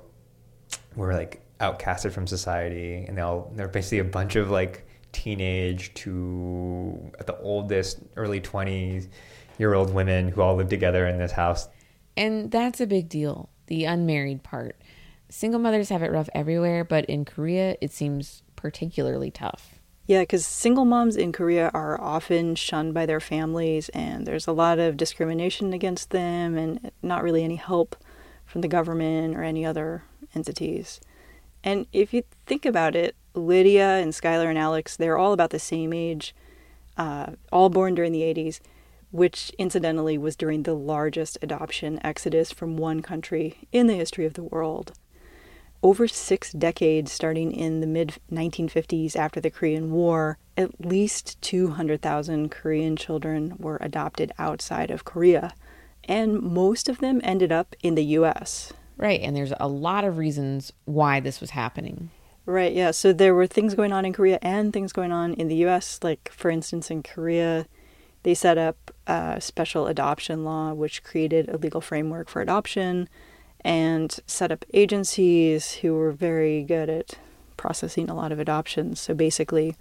were 0.95 1.13
like 1.13 1.41
outcasted 1.59 2.11
from 2.11 2.27
society, 2.27 3.05
and 3.07 3.17
they 3.17 3.21
all 3.21 3.51
they're 3.55 3.67
basically 3.67 3.99
a 3.99 4.03
bunch 4.03 4.35
of 4.35 4.49
like 4.49 4.85
teenage 5.11 5.93
to 5.95 7.11
at 7.19 7.27
the 7.27 7.37
oldest 7.39 7.99
early 8.15 8.39
20s 8.39 9.07
year 9.57 9.73
old 9.73 9.93
women 9.93 10.29
who 10.29 10.41
all 10.41 10.55
lived 10.55 10.69
together 10.69 11.07
in 11.07 11.17
this 11.17 11.31
house. 11.31 11.67
And 12.15 12.51
that's 12.51 12.81
a 12.81 12.87
big 12.87 13.09
deal, 13.09 13.49
the 13.67 13.85
unmarried 13.85 14.43
part. 14.43 14.79
Single 15.29 15.59
mothers 15.59 15.89
have 15.89 16.03
it 16.03 16.11
rough 16.11 16.29
everywhere, 16.33 16.83
but 16.83 17.05
in 17.05 17.25
Korea, 17.25 17.75
it 17.81 17.91
seems 17.91 18.43
particularly 18.55 19.29
tough. 19.29 19.76
Yeah, 20.07 20.21
because 20.21 20.45
single 20.45 20.85
moms 20.85 21.17
in 21.17 21.33
Korea 21.33 21.69
are 21.73 21.99
often 21.99 22.55
shunned 22.55 22.93
by 22.93 23.05
their 23.05 23.19
families, 23.19 23.89
and 23.89 24.25
there's 24.25 24.47
a 24.47 24.53
lot 24.53 24.79
of 24.79 24.95
discrimination 24.95 25.73
against 25.73 26.11
them, 26.11 26.57
and 26.57 26.91
not 27.03 27.23
really 27.23 27.43
any 27.43 27.57
help 27.57 27.97
from 28.45 28.61
the 28.61 28.69
government 28.69 29.35
or 29.35 29.43
any 29.43 29.65
other 29.65 30.03
entities. 30.33 31.01
And 31.61 31.87
if 31.91 32.13
you 32.13 32.23
think 32.45 32.65
about 32.65 32.95
it, 32.95 33.17
Lydia 33.33 33.97
and 33.97 34.13
Skylar 34.13 34.47
and 34.47 34.57
Alex, 34.57 34.95
they're 34.95 35.17
all 35.17 35.33
about 35.33 35.49
the 35.49 35.59
same 35.59 35.91
age, 35.91 36.33
uh, 36.95 37.33
all 37.51 37.67
born 37.67 37.93
during 37.93 38.13
the 38.13 38.21
80s, 38.21 38.61
which 39.11 39.51
incidentally 39.57 40.17
was 40.17 40.37
during 40.37 40.63
the 40.63 40.73
largest 40.73 41.37
adoption 41.41 41.99
exodus 42.01 42.53
from 42.53 42.77
one 42.77 43.01
country 43.01 43.67
in 43.73 43.87
the 43.87 43.95
history 43.95 44.25
of 44.25 44.35
the 44.35 44.43
world 44.43 44.93
over 45.83 46.07
six 46.07 46.51
decades, 46.51 47.11
starting 47.11 47.51
in 47.51 47.81
the 47.81 47.87
mid 47.87 48.15
1950s 48.31 49.15
after 49.15 49.39
the 49.39 49.49
Korean 49.49 49.91
War, 49.91 50.37
at 50.55 50.85
least 50.85 51.39
200,000 51.41 52.49
Korean 52.49 52.95
children 52.95 53.55
were 53.59 53.77
adopted 53.81 54.31
outside 54.39 54.89
of 54.89 55.05
Korea, 55.05 55.53
and 56.03 56.41
most 56.41 56.89
of 56.89 56.99
them 56.99 57.21
ended 57.23 57.51
up 57.51 57.75
in 57.81 57.95
the 57.95 58.03
US. 58.03 58.73
Right, 58.97 59.21
and 59.21 59.35
there's 59.35 59.53
a 59.59 59.67
lot 59.67 60.03
of 60.03 60.17
reasons 60.17 60.73
why 60.85 61.19
this 61.19 61.39
was 61.39 61.51
happening. 61.51 62.09
Right, 62.45 62.73
yeah. 62.73 62.91
So 62.91 63.13
there 63.13 63.35
were 63.35 63.45
things 63.45 63.75
going 63.75 63.93
on 63.93 64.05
in 64.05 64.13
Korea 64.13 64.39
and 64.41 64.73
things 64.73 64.93
going 64.93 65.11
on 65.11 65.33
in 65.33 65.49
the 65.49 65.65
US. 65.67 65.99
Like, 66.01 66.31
for 66.33 66.49
instance, 66.49 66.89
in 66.89 67.03
Korea, 67.03 67.67
they 68.23 68.33
set 68.33 68.57
up 68.57 68.91
a 69.05 69.39
special 69.39 69.85
adoption 69.87 70.43
law 70.43 70.73
which 70.73 71.03
created 71.03 71.49
a 71.49 71.57
legal 71.57 71.81
framework 71.81 72.29
for 72.29 72.41
adoption 72.41 73.07
and 73.61 74.19
set 74.27 74.51
up 74.51 74.65
agencies 74.73 75.73
who 75.73 75.93
were 75.95 76.11
very 76.11 76.63
good 76.63 76.89
at 76.89 77.15
processing 77.57 78.09
a 78.09 78.15
lot 78.15 78.31
of 78.31 78.39
adoptions. 78.39 78.99
So 78.99 79.13
basically, 79.13 79.75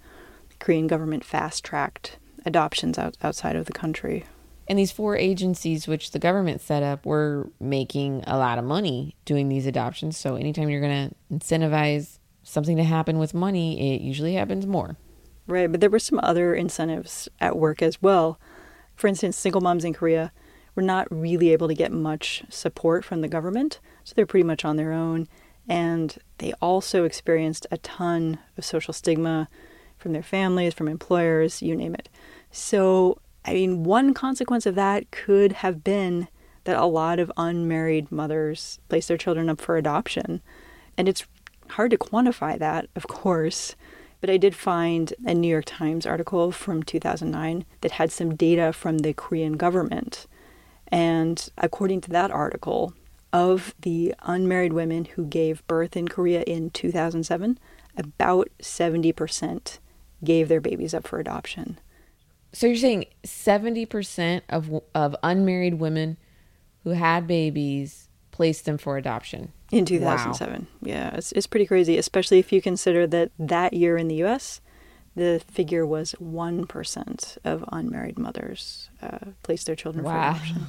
the 0.49 0.55
Korean 0.59 0.87
government 0.87 1.23
fast 1.23 1.63
tracked 1.63 2.17
adoptions 2.45 2.97
out, 2.97 3.17
outside 3.21 3.55
of 3.55 3.65
the 3.65 3.73
country. 3.73 4.25
And 4.67 4.77
these 4.77 4.91
four 4.91 5.15
agencies, 5.15 5.87
which 5.87 6.11
the 6.11 6.19
government 6.19 6.59
set 6.59 6.83
up, 6.83 7.05
were 7.05 7.49
making 7.59 8.23
a 8.27 8.37
lot 8.37 8.57
of 8.57 8.65
money 8.65 9.15
doing 9.23 9.47
these 9.47 9.65
adoptions. 9.65 10.17
So 10.17 10.35
anytime 10.35 10.69
you're 10.69 10.81
going 10.81 11.09
to 11.09 11.15
incentivize 11.33 12.19
something 12.43 12.75
to 12.77 12.83
happen 12.83 13.17
with 13.19 13.33
money, 13.33 13.95
it 13.95 14.01
usually 14.01 14.33
happens 14.33 14.65
more. 14.65 14.97
Right, 15.47 15.71
but 15.71 15.79
there 15.79 15.89
were 15.89 15.99
some 15.99 16.19
other 16.21 16.53
incentives 16.53 17.29
at 17.39 17.57
work 17.57 17.81
as 17.81 18.01
well. 18.01 18.39
For 18.95 19.07
instance, 19.07 19.37
single 19.37 19.61
moms 19.61 19.85
in 19.85 19.93
Korea 19.93 20.33
were 20.77 20.83
not 20.83 21.07
really 21.09 21.49
able 21.51 21.67
to 21.67 21.73
get 21.73 21.91
much 21.91 22.43
support 22.49 23.03
from 23.03 23.21
the 23.21 23.27
government, 23.27 23.79
so 24.03 24.13
they're 24.15 24.27
pretty 24.27 24.43
much 24.43 24.63
on 24.63 24.77
their 24.77 24.93
own. 24.93 25.27
And 25.67 26.15
they 26.37 26.53
also 26.61 27.03
experienced 27.03 27.65
a 27.71 27.79
ton 27.79 28.37
of 28.57 28.63
social 28.63 28.93
stigma 28.93 29.49
from 29.97 30.13
their 30.13 30.23
families, 30.23 30.75
from 30.75 30.87
employers, 30.87 31.63
you 31.63 31.75
name 31.75 31.95
it. 31.95 32.09
So, 32.51 33.17
I 33.43 33.53
mean, 33.53 33.83
one 33.85 34.13
consequence 34.13 34.67
of 34.67 34.75
that 34.75 35.09
could 35.09 35.51
have 35.53 35.83
been 35.83 36.27
that 36.65 36.77
a 36.77 36.85
lot 36.85 37.17
of 37.17 37.31
unmarried 37.37 38.11
mothers 38.11 38.77
place 38.87 39.07
their 39.07 39.17
children 39.17 39.49
up 39.49 39.59
for 39.59 39.77
adoption. 39.77 40.41
And 40.95 41.09
it's 41.09 41.25
hard 41.71 41.89
to 41.89 41.97
quantify 41.97 42.59
that, 42.59 42.87
of 42.95 43.07
course. 43.07 43.75
But 44.21 44.29
I 44.29 44.37
did 44.37 44.53
find 44.55 45.11
a 45.25 45.33
New 45.33 45.47
York 45.47 45.65
Times 45.65 46.05
article 46.05 46.51
from 46.51 46.83
2009 46.83 47.65
that 47.81 47.93
had 47.93 48.11
some 48.11 48.35
data 48.35 48.71
from 48.71 48.99
the 48.99 49.13
Korean 49.13 49.53
government 49.53 50.27
and 50.89 51.49
according 51.57 52.01
to 52.01 52.09
that 52.11 52.31
article, 52.31 52.93
of 53.33 53.75
the 53.81 54.15
unmarried 54.23 54.73
women 54.73 55.05
who 55.05 55.25
gave 55.25 55.65
birth 55.67 55.97
in 55.97 56.07
Korea 56.07 56.43
in 56.43 56.69
2007, 56.69 57.59
about 57.97 58.49
70% 58.61 59.79
gave 60.23 60.47
their 60.47 60.61
babies 60.61 60.93
up 60.93 61.05
for 61.05 61.19
adoption. 61.19 61.77
So 62.53 62.67
you're 62.67 62.77
saying 62.77 63.05
70% 63.23 64.41
of 64.49 64.81
of 64.95 65.15
unmarried 65.21 65.75
women 65.75 66.17
who 66.83 66.91
had 66.91 67.27
babies 67.27 68.07
placed 68.31 68.65
them 68.65 68.77
for 68.77 68.97
adoption 68.97 69.51
in 69.71 69.85
2007. 69.85 70.61
Wow. 70.61 70.67
Yeah, 70.81 71.15
it's 71.15 71.31
it's 71.33 71.47
pretty 71.47 71.65
crazy, 71.65 71.97
especially 71.97 72.39
if 72.39 72.51
you 72.51 72.61
consider 72.61 73.05
that 73.07 73.31
that 73.37 73.73
year 73.73 73.97
in 73.97 74.07
the 74.07 74.23
US 74.23 74.61
the 75.17 75.41
figure 75.51 75.83
was 75.83 76.13
1% 76.21 77.37
of 77.43 77.65
unmarried 77.71 78.19
mothers 78.19 78.89
uh, 79.01 79.17
placed 79.41 79.65
their 79.65 79.75
children 79.75 80.05
wow. 80.05 80.35
for 80.35 80.43
adoption. 80.43 80.65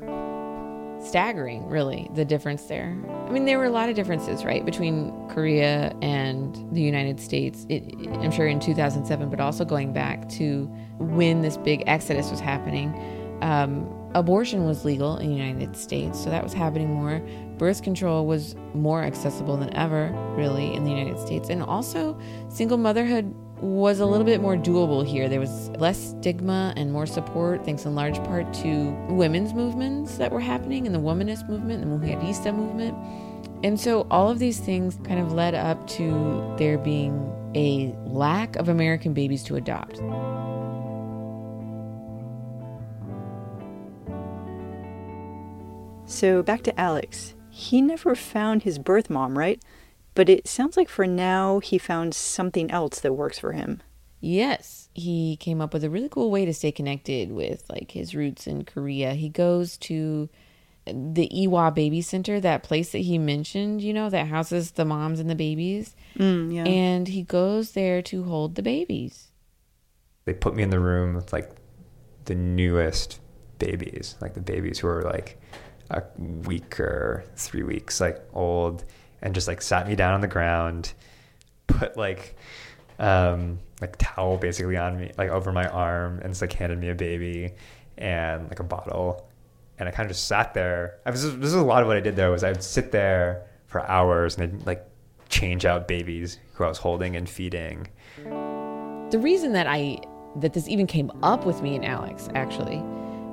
Wow. 0.00 0.98
Staggering, 1.04 1.66
really, 1.66 2.08
the 2.14 2.24
difference 2.24 2.62
there. 2.64 2.96
I 3.26 3.30
mean, 3.30 3.44
there 3.44 3.58
were 3.58 3.66
a 3.66 3.70
lot 3.70 3.90
of 3.90 3.94
differences, 3.94 4.44
right, 4.44 4.64
between 4.64 5.12
Korea 5.28 5.94
and 6.00 6.54
the 6.74 6.80
United 6.80 7.20
States. 7.20 7.66
It, 7.68 7.82
I'm 8.22 8.30
sure 8.30 8.46
in 8.46 8.60
2007, 8.60 9.28
but 9.28 9.40
also 9.40 9.64
going 9.64 9.92
back 9.92 10.26
to 10.30 10.64
when 10.98 11.42
this 11.42 11.58
big 11.58 11.82
exodus 11.86 12.30
was 12.30 12.40
happening. 12.40 12.94
Um, 13.42 13.92
abortion 14.14 14.64
was 14.64 14.86
legal 14.86 15.18
in 15.18 15.28
the 15.28 15.36
United 15.36 15.76
States, 15.76 16.22
so 16.22 16.30
that 16.30 16.42
was 16.42 16.54
happening 16.54 16.88
more. 16.88 17.20
Birth 17.58 17.82
control 17.82 18.26
was 18.26 18.54
more 18.72 19.02
accessible 19.02 19.58
than 19.58 19.74
ever, 19.74 20.12
really, 20.34 20.72
in 20.72 20.84
the 20.84 20.90
United 20.90 21.18
States. 21.18 21.50
And 21.50 21.62
also, 21.62 22.18
single 22.48 22.78
motherhood 22.78 23.34
was 23.62 24.00
a 24.00 24.06
little 24.06 24.26
bit 24.26 24.40
more 24.40 24.56
doable 24.56 25.06
here. 25.06 25.28
There 25.28 25.38
was 25.38 25.70
less 25.70 25.96
stigma 25.96 26.74
and 26.76 26.92
more 26.92 27.06
support, 27.06 27.64
thanks 27.64 27.84
in 27.84 27.94
large 27.94 28.16
part 28.24 28.52
to 28.54 28.90
women's 29.08 29.54
movements 29.54 30.18
that 30.18 30.32
were 30.32 30.40
happening 30.40 30.84
and 30.84 30.94
the 30.94 30.98
womanist 30.98 31.48
movement, 31.48 31.80
the 31.80 31.86
Mujerista 31.86 32.52
movement. 32.54 32.96
And 33.64 33.78
so 33.78 34.06
all 34.10 34.28
of 34.28 34.40
these 34.40 34.58
things 34.58 34.98
kind 35.04 35.20
of 35.20 35.32
led 35.32 35.54
up 35.54 35.86
to 35.90 36.54
there 36.58 36.76
being 36.76 37.32
a 37.54 37.94
lack 38.04 38.56
of 38.56 38.68
American 38.68 39.14
babies 39.14 39.44
to 39.44 39.54
adopt. 39.54 39.98
So 46.06 46.42
back 46.42 46.62
to 46.64 46.80
Alex. 46.80 47.34
He 47.48 47.80
never 47.80 48.16
found 48.16 48.64
his 48.64 48.78
birth 48.78 49.08
mom, 49.08 49.38
right? 49.38 49.62
But 50.14 50.28
it 50.28 50.46
sounds 50.46 50.76
like 50.76 50.88
for 50.88 51.06
now 51.06 51.60
he 51.60 51.78
found 51.78 52.14
something 52.14 52.70
else 52.70 53.00
that 53.00 53.14
works 53.14 53.38
for 53.38 53.52
him. 53.52 53.82
Yes, 54.20 54.88
he 54.94 55.36
came 55.36 55.60
up 55.60 55.72
with 55.72 55.82
a 55.82 55.90
really 55.90 56.08
cool 56.08 56.30
way 56.30 56.44
to 56.44 56.54
stay 56.54 56.70
connected 56.70 57.32
with 57.32 57.64
like 57.68 57.90
his 57.90 58.14
roots 58.14 58.46
in 58.46 58.64
Korea. 58.64 59.14
He 59.14 59.28
goes 59.28 59.76
to 59.78 60.28
the 60.86 61.28
Iwa 61.44 61.70
Baby 61.70 62.02
Center, 62.02 62.40
that 62.40 62.62
place 62.62 62.92
that 62.92 62.98
he 62.98 63.18
mentioned, 63.18 63.82
you 63.82 63.92
know, 63.92 64.10
that 64.10 64.26
houses 64.26 64.72
the 64.72 64.84
moms 64.84 65.20
and 65.20 65.30
the 65.30 65.34
babies. 65.34 65.94
Mm, 66.16 66.54
yeah. 66.54 66.64
And 66.64 67.08
he 67.08 67.22
goes 67.22 67.72
there 67.72 68.02
to 68.02 68.24
hold 68.24 68.54
the 68.54 68.62
babies. 68.62 69.28
They 70.24 70.34
put 70.34 70.54
me 70.54 70.62
in 70.62 70.70
the 70.70 70.80
room 70.80 71.14
with 71.14 71.32
like 71.32 71.50
the 72.24 72.34
newest 72.34 73.20
babies, 73.58 74.16
like 74.20 74.34
the 74.34 74.40
babies 74.40 74.80
who 74.80 74.88
are 74.88 75.02
like 75.02 75.40
a 75.90 76.02
week 76.18 76.78
or 76.80 77.24
three 77.36 77.62
weeks 77.62 78.00
like 78.00 78.20
old 78.32 78.84
and 79.22 79.34
just 79.34 79.48
like 79.48 79.62
sat 79.62 79.88
me 79.88 79.94
down 79.94 80.14
on 80.14 80.20
the 80.20 80.28
ground, 80.28 80.92
put 81.66 81.96
like 81.96 82.36
um 82.98 83.58
like 83.80 83.96
towel 83.98 84.36
basically 84.36 84.76
on 84.76 84.98
me 84.98 85.10
like 85.16 85.30
over 85.30 85.50
my 85.50 85.66
arm 85.68 86.18
and 86.20 86.30
just 86.30 86.40
like 86.40 86.52
handed 86.52 86.78
me 86.78 86.88
a 86.88 86.94
baby 86.94 87.52
and 87.98 88.48
like 88.48 88.60
a 88.60 88.64
bottle 88.64 89.28
and 89.78 89.88
I 89.88 89.92
kind 89.92 90.08
of 90.08 90.14
just 90.14 90.28
sat 90.28 90.54
there. 90.54 90.98
I 91.06 91.10
was 91.10 91.22
this 91.22 91.48
is 91.48 91.54
a 91.54 91.62
lot 91.62 91.82
of 91.82 91.88
what 91.88 91.96
I 91.96 92.00
did 92.00 92.14
there 92.14 92.30
was 92.30 92.44
I 92.44 92.50
would 92.50 92.62
sit 92.62 92.92
there 92.92 93.46
for 93.66 93.80
hours 93.88 94.36
and 94.36 94.60
I'd 94.60 94.66
like 94.66 94.86
change 95.28 95.64
out 95.64 95.88
babies 95.88 96.38
who 96.54 96.64
I 96.64 96.68
was 96.68 96.78
holding 96.78 97.16
and 97.16 97.28
feeding. 97.28 97.88
The 99.10 99.18
reason 99.18 99.52
that 99.54 99.66
I 99.66 99.98
that 100.36 100.52
this 100.52 100.68
even 100.68 100.86
came 100.86 101.10
up 101.22 101.44
with 101.44 101.62
me 101.62 101.74
and 101.74 101.84
Alex 101.84 102.28
actually 102.34 102.78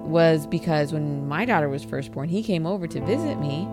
was 0.04 0.48
because 0.48 0.92
when 0.92 1.28
my 1.28 1.46
daughter 1.46 1.70
was 1.70 1.84
first 1.84 2.12
born, 2.12 2.28
he 2.30 2.42
came 2.42 2.66
over 2.66 2.88
to 2.88 3.00
visit 3.06 3.40
me 3.40 3.68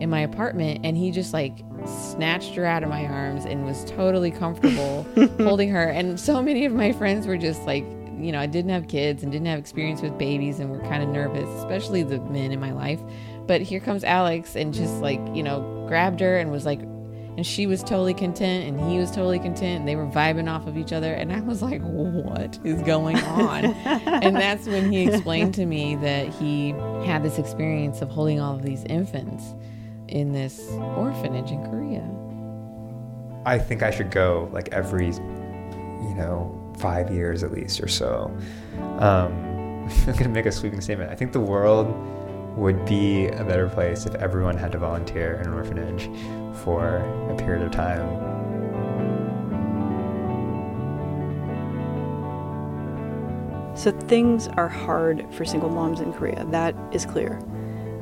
in 0.00 0.10
my 0.10 0.20
apartment 0.20 0.80
and 0.84 0.96
he 0.96 1.10
just 1.10 1.32
like 1.32 1.58
snatched 1.86 2.54
her 2.54 2.64
out 2.64 2.82
of 2.82 2.88
my 2.88 3.06
arms 3.06 3.44
and 3.44 3.64
was 3.64 3.84
totally 3.84 4.30
comfortable 4.30 5.06
holding 5.38 5.70
her. 5.70 5.84
And 5.84 6.18
so 6.18 6.42
many 6.42 6.64
of 6.64 6.72
my 6.72 6.92
friends 6.92 7.26
were 7.26 7.36
just 7.36 7.62
like, 7.62 7.84
you 8.18 8.32
know, 8.32 8.40
I 8.40 8.46
didn't 8.46 8.70
have 8.70 8.88
kids 8.88 9.22
and 9.22 9.30
didn't 9.30 9.46
have 9.46 9.58
experience 9.58 10.02
with 10.02 10.16
babies 10.18 10.58
and 10.58 10.70
were 10.70 10.80
kind 10.80 11.02
of 11.02 11.08
nervous, 11.08 11.48
especially 11.60 12.02
the 12.02 12.20
men 12.20 12.52
in 12.52 12.60
my 12.60 12.72
life. 12.72 13.00
But 13.46 13.62
here 13.62 13.80
comes 13.80 14.04
Alex 14.04 14.56
and 14.56 14.74
just 14.74 14.94
like, 14.94 15.20
you 15.34 15.42
know, 15.42 15.84
grabbed 15.88 16.20
her 16.20 16.36
and 16.36 16.50
was 16.50 16.66
like, 16.66 16.80
and 16.80 17.46
she 17.46 17.68
was 17.68 17.84
totally 17.84 18.14
content 18.14 18.66
and 18.66 18.90
he 18.90 18.98
was 18.98 19.12
totally 19.12 19.38
content 19.38 19.78
and 19.78 19.88
they 19.88 19.94
were 19.94 20.06
vibing 20.06 20.50
off 20.50 20.66
of 20.66 20.76
each 20.76 20.92
other 20.92 21.14
and 21.14 21.32
i 21.32 21.38
was 21.38 21.62
like 21.62 21.80
what 21.82 22.58
is 22.64 22.82
going 22.82 23.16
on 23.16 23.64
and 24.24 24.34
that's 24.34 24.66
when 24.66 24.90
he 24.90 25.06
explained 25.06 25.54
to 25.54 25.64
me 25.64 25.94
that 25.94 26.26
he 26.26 26.70
had 27.06 27.22
this 27.22 27.38
experience 27.38 28.02
of 28.02 28.10
holding 28.10 28.40
all 28.40 28.56
of 28.56 28.64
these 28.64 28.82
infants 28.86 29.54
in 30.08 30.32
this 30.32 30.70
orphanage 30.96 31.50
in 31.50 31.62
korea 31.70 32.08
i 33.46 33.58
think 33.58 33.82
i 33.82 33.90
should 33.90 34.10
go 34.10 34.48
like 34.52 34.68
every 34.72 35.06
you 35.08 36.14
know 36.16 36.54
five 36.78 37.10
years 37.10 37.42
at 37.42 37.52
least 37.52 37.80
or 37.80 37.88
so 37.88 38.34
um, 38.98 39.32
i'm 39.88 40.04
going 40.06 40.18
to 40.18 40.28
make 40.28 40.46
a 40.46 40.52
sweeping 40.52 40.80
statement 40.80 41.10
i 41.10 41.14
think 41.14 41.32
the 41.32 41.40
world 41.40 41.86
would 42.58 42.84
be 42.84 43.28
a 43.28 43.44
better 43.44 43.68
place 43.68 44.04
if 44.04 44.14
everyone 44.16 44.56
had 44.56 44.72
to 44.72 44.78
volunteer 44.78 45.36
in 45.36 45.46
an 45.46 45.54
orphanage 45.54 46.10
for 46.64 46.96
a 47.30 47.36
period 47.36 47.64
of 47.64 47.70
time. 47.70 48.28
So 53.76 53.92
things 53.92 54.48
are 54.48 54.66
hard 54.66 55.24
for 55.32 55.44
single 55.44 55.70
moms 55.70 56.00
in 56.00 56.12
Korea, 56.12 56.44
that 56.46 56.74
is 56.90 57.06
clear. 57.06 57.38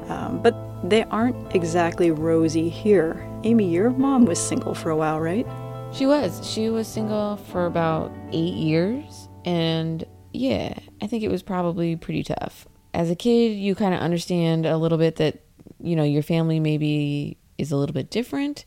Um, 0.08 0.40
but 0.42 0.54
they 0.90 1.04
aren't 1.04 1.54
exactly 1.54 2.10
rosy 2.10 2.68
here. 2.68 3.26
Amy, 3.44 3.70
your 3.70 3.90
mom 3.90 4.24
was 4.24 4.38
single 4.38 4.74
for 4.74 4.90
a 4.90 4.96
while, 4.96 5.20
right? 5.20 5.46
She 5.92 6.06
was. 6.06 6.48
She 6.48 6.68
was 6.68 6.86
single 6.88 7.36
for 7.36 7.66
about 7.66 8.12
eight 8.32 8.54
years. 8.54 9.28
And 9.44 10.04
yeah, 10.32 10.78
I 11.00 11.06
think 11.06 11.22
it 11.22 11.30
was 11.30 11.42
probably 11.42 11.96
pretty 11.96 12.22
tough. 12.22 12.66
As 12.92 13.10
a 13.10 13.16
kid, 13.16 13.56
you 13.56 13.74
kind 13.74 13.94
of 13.94 14.00
understand 14.00 14.66
a 14.66 14.76
little 14.76 14.98
bit 14.98 15.16
that, 15.16 15.40
you 15.80 15.96
know, 15.96 16.02
your 16.02 16.22
family 16.22 16.60
maybe 16.60 17.38
is 17.58 17.72
a 17.72 17.76
little 17.76 17.94
bit 17.94 18.10
different. 18.10 18.64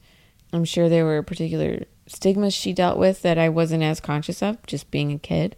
I'm 0.54 0.66
sure 0.66 0.90
there 0.90 1.06
were 1.06 1.22
particular 1.22 1.86
stigmas 2.08 2.54
she 2.54 2.74
dealt 2.74 2.98
with 2.98 3.22
that 3.22 3.38
I 3.38 3.50
wasn't 3.50 3.84
as 3.84 4.00
conscious 4.00 4.42
of 4.42 4.66
just 4.66 4.90
being 4.90 5.12
a 5.12 5.20
kid. 5.20 5.56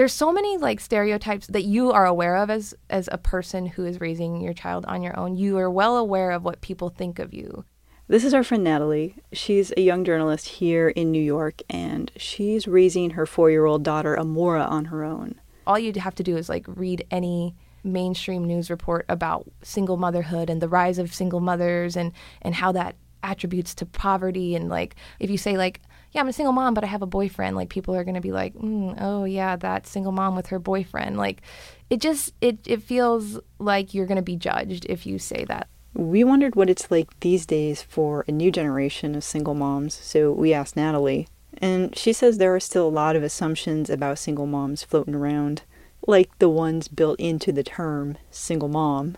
There's 0.00 0.14
so 0.14 0.32
many 0.32 0.56
like 0.56 0.80
stereotypes 0.80 1.46
that 1.48 1.64
you 1.64 1.92
are 1.92 2.06
aware 2.06 2.36
of 2.36 2.48
as 2.48 2.72
as 2.88 3.06
a 3.12 3.18
person 3.18 3.66
who 3.66 3.84
is 3.84 4.00
raising 4.00 4.40
your 4.40 4.54
child 4.54 4.86
on 4.86 5.02
your 5.02 5.14
own. 5.20 5.36
You 5.36 5.58
are 5.58 5.70
well 5.70 5.98
aware 5.98 6.30
of 6.30 6.42
what 6.42 6.62
people 6.62 6.88
think 6.88 7.18
of 7.18 7.34
you. 7.34 7.66
This 8.08 8.24
is 8.24 8.32
our 8.32 8.42
friend 8.42 8.64
Natalie. 8.64 9.16
She's 9.34 9.74
a 9.76 9.82
young 9.82 10.06
journalist 10.06 10.48
here 10.48 10.88
in 10.88 11.10
New 11.10 11.22
York 11.22 11.60
and 11.68 12.10
she's 12.16 12.66
raising 12.66 13.10
her 13.10 13.26
4-year-old 13.26 13.82
daughter 13.82 14.16
Amora 14.16 14.66
on 14.70 14.86
her 14.86 15.04
own. 15.04 15.38
All 15.66 15.78
you 15.78 15.92
have 16.00 16.14
to 16.14 16.22
do 16.22 16.38
is 16.38 16.48
like 16.48 16.64
read 16.66 17.04
any 17.10 17.54
mainstream 17.84 18.46
news 18.46 18.70
report 18.70 19.04
about 19.10 19.50
single 19.62 19.98
motherhood 19.98 20.48
and 20.48 20.62
the 20.62 20.68
rise 20.70 20.98
of 20.98 21.12
single 21.12 21.40
mothers 21.40 21.94
and 21.94 22.12
and 22.40 22.54
how 22.54 22.72
that 22.72 22.96
attributes 23.22 23.74
to 23.74 23.84
poverty 23.84 24.54
and 24.54 24.70
like 24.70 24.96
if 25.18 25.28
you 25.28 25.36
say 25.36 25.58
like 25.58 25.82
yeah 26.12 26.20
i'm 26.20 26.28
a 26.28 26.32
single 26.32 26.52
mom 26.52 26.74
but 26.74 26.84
i 26.84 26.86
have 26.86 27.02
a 27.02 27.06
boyfriend. 27.06 27.56
Like 27.56 27.68
people 27.68 27.94
are 27.94 28.04
going 28.04 28.14
to 28.14 28.20
be 28.20 28.32
like 28.32 28.54
mm, 28.54 28.96
oh 29.00 29.24
yeah 29.24 29.56
that 29.56 29.86
single 29.86 30.12
mom 30.12 30.36
with 30.36 30.48
her 30.48 30.58
boyfriend. 30.58 31.16
Like 31.16 31.42
it 31.88 32.00
just 32.00 32.32
it, 32.40 32.58
it 32.66 32.82
feels 32.82 33.38
like 33.58 33.94
you're 33.94 34.06
going 34.06 34.16
to 34.16 34.22
be 34.22 34.36
judged 34.36 34.86
if 34.88 35.06
you 35.06 35.18
say 35.18 35.44
that. 35.48 35.68
We 35.92 36.22
wondered 36.22 36.54
what 36.54 36.70
it's 36.70 36.90
like 36.90 37.18
these 37.20 37.46
days 37.46 37.82
for 37.82 38.24
a 38.28 38.32
new 38.32 38.52
generation 38.52 39.14
of 39.16 39.24
single 39.24 39.54
moms 39.54 39.94
so 39.94 40.30
we 40.30 40.54
asked 40.54 40.76
natalie 40.76 41.26
and 41.58 41.96
she 41.96 42.12
says 42.12 42.38
there 42.38 42.54
are 42.54 42.60
still 42.60 42.86
a 42.86 42.88
lot 42.88 43.16
of 43.16 43.22
assumptions 43.22 43.90
about 43.90 44.18
single 44.18 44.46
moms 44.46 44.84
floating 44.84 45.14
around 45.14 45.62
like 46.06 46.38
the 46.38 46.48
ones 46.48 46.88
built 46.88 47.20
into 47.20 47.52
the 47.52 47.62
term 47.62 48.16
single 48.30 48.68
mom. 48.68 49.16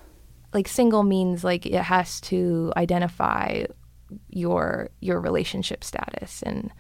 Like 0.53 0.69
single 0.69 1.03
means 1.03 1.45
like 1.45 1.67
it 1.67 1.83
has 1.83 2.21
to 2.23 2.73
identify 2.77 3.65
your 4.29 4.91
your 5.01 5.21
relationship 5.21 5.83
status 5.83 6.43
and 6.43 6.71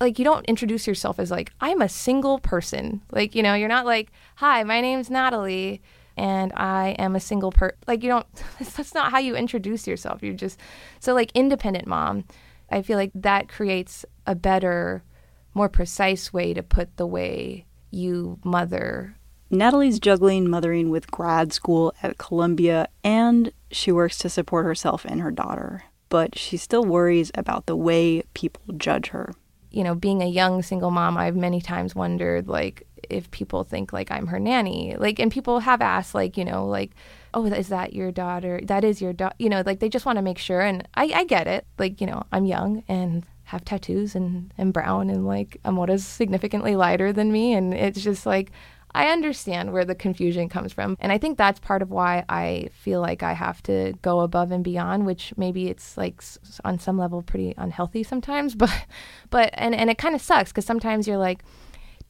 like 0.00 0.18
you 0.18 0.24
don't 0.24 0.44
introduce 0.46 0.86
yourself 0.86 1.18
as 1.18 1.30
like 1.30 1.52
I'm 1.60 1.82
a 1.82 1.88
single 1.88 2.38
person. 2.38 3.02
Like, 3.10 3.34
you 3.34 3.42
know, 3.42 3.54
you're 3.54 3.68
not 3.68 3.86
like, 3.86 4.10
"Hi, 4.36 4.62
my 4.64 4.80
name's 4.80 5.10
Natalie 5.10 5.82
and 6.16 6.52
I 6.54 6.90
am 6.98 7.16
a 7.16 7.20
single 7.20 7.50
per 7.50 7.72
like 7.86 8.02
you 8.02 8.08
don't 8.08 8.26
that's 8.76 8.94
not 8.94 9.10
how 9.10 9.18
you 9.18 9.34
introduce 9.34 9.86
yourself. 9.86 10.22
You 10.22 10.32
just 10.34 10.60
so 11.00 11.14
like 11.14 11.30
independent 11.34 11.86
mom. 11.86 12.24
I 12.70 12.82
feel 12.82 12.96
like 12.96 13.12
that 13.14 13.48
creates 13.48 14.04
a 14.26 14.34
better 14.34 15.04
more 15.52 15.68
precise 15.68 16.32
way 16.32 16.54
to 16.54 16.62
put 16.62 16.96
the 16.96 17.06
way 17.06 17.66
you 17.90 18.38
mother 18.44 19.16
Natalie's 19.50 20.00
juggling 20.00 20.48
mothering 20.48 20.90
with 20.90 21.10
grad 21.10 21.52
school 21.52 21.94
at 22.02 22.18
Columbia, 22.18 22.88
and 23.04 23.52
she 23.70 23.92
works 23.92 24.18
to 24.18 24.28
support 24.28 24.64
herself 24.64 25.04
and 25.04 25.20
her 25.20 25.30
daughter. 25.30 25.84
But 26.08 26.36
she 26.36 26.56
still 26.56 26.84
worries 26.84 27.30
about 27.34 27.66
the 27.66 27.76
way 27.76 28.22
people 28.34 28.62
judge 28.76 29.08
her. 29.08 29.32
You 29.74 29.84
know, 29.84 29.94
being 29.94 30.22
a 30.22 30.26
young 30.26 30.62
single 30.62 30.90
mom, 30.90 31.16
I've 31.16 31.36
many 31.36 31.60
times 31.60 31.94
wondered, 31.94 32.48
like, 32.48 32.86
if 33.10 33.30
people 33.30 33.64
think 33.64 33.92
like 33.92 34.10
I'm 34.10 34.28
her 34.28 34.40
nanny. 34.40 34.96
Like, 34.96 35.18
and 35.18 35.30
people 35.30 35.60
have 35.60 35.82
asked, 35.82 36.14
like, 36.14 36.36
you 36.36 36.44
know, 36.44 36.66
like, 36.66 36.92
oh, 37.32 37.44
is 37.46 37.68
that 37.68 37.92
your 37.92 38.10
daughter? 38.10 38.60
That 38.62 38.84
is 38.84 39.02
your 39.02 39.12
daughter. 39.12 39.36
You 39.38 39.48
know, 39.48 39.62
like 39.64 39.80
they 39.80 39.88
just 39.88 40.06
want 40.06 40.16
to 40.16 40.22
make 40.22 40.38
sure. 40.38 40.60
And 40.60 40.86
I, 40.94 41.10
I 41.14 41.24
get 41.24 41.46
it. 41.46 41.66
Like, 41.78 42.00
you 42.00 42.06
know, 42.06 42.24
I'm 42.32 42.46
young 42.46 42.82
and 42.88 43.24
have 43.44 43.64
tattoos 43.64 44.14
and, 44.14 44.52
and 44.56 44.72
brown 44.72 45.10
and 45.10 45.26
like 45.26 45.60
I'm 45.64 45.76
what 45.76 45.90
is 45.90 46.06
significantly 46.06 46.76
lighter 46.76 47.12
than 47.12 47.30
me. 47.30 47.52
And 47.52 47.74
it's 47.74 48.02
just 48.02 48.24
like, 48.26 48.50
I 48.94 49.08
understand 49.08 49.72
where 49.72 49.84
the 49.84 49.94
confusion 49.94 50.48
comes 50.48 50.72
from. 50.72 50.96
And 51.00 51.10
I 51.10 51.18
think 51.18 51.36
that's 51.36 51.58
part 51.58 51.82
of 51.82 51.90
why 51.90 52.24
I 52.28 52.68
feel 52.72 53.00
like 53.00 53.22
I 53.22 53.32
have 53.32 53.62
to 53.64 53.94
go 54.02 54.20
above 54.20 54.52
and 54.52 54.62
beyond, 54.62 55.04
which 55.04 55.32
maybe 55.36 55.68
it's 55.68 55.96
like 55.96 56.22
on 56.64 56.78
some 56.78 56.96
level 56.96 57.22
pretty 57.22 57.54
unhealthy 57.56 58.02
sometimes, 58.02 58.54
but 58.64 58.86
but 59.30 59.50
and 59.54 59.74
and 59.74 59.90
it 59.90 59.98
kind 59.98 60.14
of 60.14 60.22
sucks 60.22 60.52
cuz 60.52 60.64
sometimes 60.64 61.08
you're 61.08 61.18
like 61.18 61.42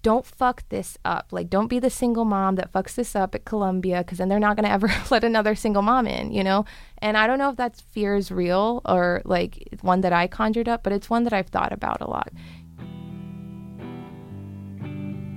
don't 0.05 0.27
fuck 0.27 0.68
this 0.68 0.99
up. 1.07 1.29
Like, 1.33 1.49
don't 1.49 1.68
be 1.68 1.79
the 1.79 1.88
single 1.88 2.27
mom 2.27 2.57
that 2.57 2.70
fucks 2.70 2.94
this 2.94 3.16
up 3.16 3.35
at 3.35 3.47
Columbia 3.47 3.99
because 3.99 4.18
then 4.18 4.29
they're 4.29 4.38
not 4.38 4.55
going 4.55 4.64
to 4.68 4.70
ever 4.70 4.92
let 5.11 5.25
another 5.25 5.55
single 5.55 5.81
mom 5.81 6.07
in, 6.07 6.31
you 6.31 6.44
know? 6.44 6.66
And 6.99 7.16
I 7.16 7.27
don't 7.27 7.38
know 7.38 7.49
if 7.49 7.57
that 7.57 7.83
fear 7.90 8.14
is 8.14 8.31
real 8.31 8.83
or 8.85 9.23
like 9.25 9.66
one 9.81 10.03
that 10.03 10.12
I 10.12 10.27
conjured 10.27 10.68
up, 10.68 10.83
but 10.83 10.92
it's 10.92 11.09
one 11.09 11.25
that 11.25 11.33
I've 11.33 11.49
thought 11.49 11.73
about 11.73 12.03
a 12.03 12.09
lot. 12.09 12.29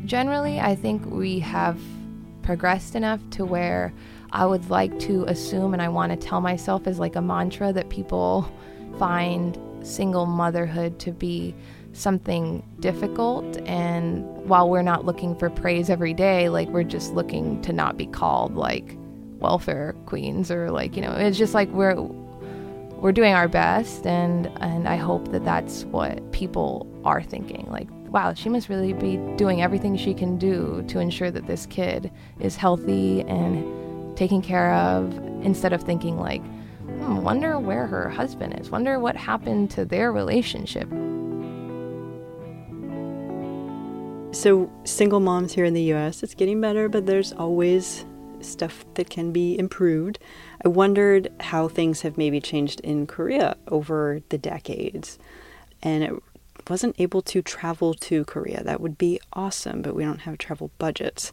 Generally, 0.08 0.62
I 0.62 0.74
think 0.74 1.06
we 1.06 1.38
have 1.40 1.78
progressed 2.42 2.96
enough 2.96 3.20
to 3.32 3.44
where 3.44 3.94
I 4.32 4.46
would 4.46 4.70
like 4.70 4.98
to 5.00 5.26
assume 5.26 5.74
and 5.74 5.82
I 5.82 5.90
want 5.90 6.14
to 6.14 6.28
tell 6.28 6.40
myself 6.40 6.88
as 6.88 6.98
like 6.98 7.18
a 7.18 7.22
mantra 7.22 7.74
that 7.74 7.90
people 7.90 8.50
find 8.98 9.60
single 9.86 10.26
motherhood 10.26 10.98
to 11.00 11.12
be 11.12 11.54
something 11.92 12.64
difficult. 12.80 13.58
And 13.66 14.24
while 14.48 14.70
we're 14.70 14.82
not 14.82 15.04
looking 15.04 15.36
for 15.36 15.50
praise 15.50 15.90
every 15.90 16.14
day 16.14 16.48
like 16.48 16.70
we're 16.70 16.84
just 16.84 17.14
looking 17.14 17.62
to 17.64 17.74
not 17.74 17.98
be 17.98 18.06
called 18.06 18.56
like 18.56 18.98
welfare 19.40 19.94
queens 20.06 20.50
or 20.50 20.72
like 20.72 20.96
you 20.96 21.02
know 21.02 21.12
it's 21.12 21.38
just 21.38 21.54
like 21.54 21.70
we're 21.70 22.02
we're 23.02 23.12
doing 23.12 23.34
our 23.34 23.50
best 23.50 24.08
and 24.08 24.48
and 24.62 24.88
I 24.88 24.96
hope 24.96 25.32
that 25.32 25.44
that's 25.44 25.84
what 25.86 26.32
people 26.32 26.88
are 27.04 27.22
thinking 27.22 27.68
like 27.70 27.90
wow, 28.10 28.34
she 28.34 28.50
must 28.50 28.70
really 28.70 28.94
be 28.94 29.18
doing 29.36 29.62
everything 29.62 29.98
she 29.98 30.14
can 30.14 30.38
do 30.38 30.84
to 30.88 31.00
ensure 31.00 31.32
that 31.32 31.48
this 31.48 31.66
kid 31.66 32.12
is 32.40 32.56
healthy 32.56 33.22
and 33.22 34.18
taken 34.18 34.42
care 34.42 34.74
of 34.74 35.14
instead 35.44 35.74
of 35.74 35.82
thinking 35.84 36.18
like, 36.18 36.44
hmm, 36.44 37.18
wonder 37.18 37.60
where 37.60 37.88
her 37.88 38.10
husband 38.10 38.60
is, 38.60 38.70
wonder 38.70 39.00
what 39.00 39.16
happened 39.16 39.70
to 39.72 39.86
their 39.86 40.12
relationship. 40.12 40.90
So, 44.34 44.72
single 44.84 45.20
moms 45.20 45.54
here 45.54 45.66
in 45.66 45.74
the 45.74 45.94
US, 45.94 46.22
it's 46.22 46.36
getting 46.36 46.62
better, 46.62 46.90
but 46.90 47.06
there's 47.06 47.34
always 47.34 48.06
stuff 48.42 48.86
that 48.96 49.10
can 49.10 49.32
be 49.32 49.58
improved. 49.58 50.20
I 50.64 50.68
wondered 50.68 51.32
how 51.40 51.68
things 51.68 52.02
have 52.02 52.18
maybe 52.18 52.40
changed 52.40 52.80
in 52.82 53.08
Korea 53.08 53.58
over 53.68 54.22
the 54.30 54.38
decades. 54.38 55.18
And 55.82 56.04
it 56.04 56.14
wasn't 56.70 56.96
able 57.00 57.22
to 57.24 57.42
travel 57.42 57.94
to 57.94 58.26
Korea. 58.26 58.64
That 58.64 58.82
would 58.82 58.98
be 58.98 59.20
awesome, 59.34 59.82
but 59.82 59.96
we 59.96 60.04
don't 60.04 60.22
have 60.22 60.38
travel 60.38 60.72
budgets. 60.78 61.32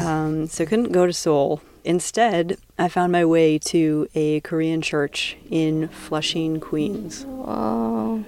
Um, 0.00 0.46
so 0.46 0.66
couldn't 0.66 0.92
go 0.92 1.06
to 1.06 1.12
Seoul. 1.12 1.60
Instead, 1.84 2.58
I 2.78 2.88
found 2.88 3.12
my 3.12 3.24
way 3.24 3.58
to 3.58 4.08
a 4.14 4.40
Korean 4.40 4.82
church 4.82 5.36
in 5.50 5.88
Flushing, 5.88 6.60
Queens. 6.60 7.24
Uh, 7.24 8.18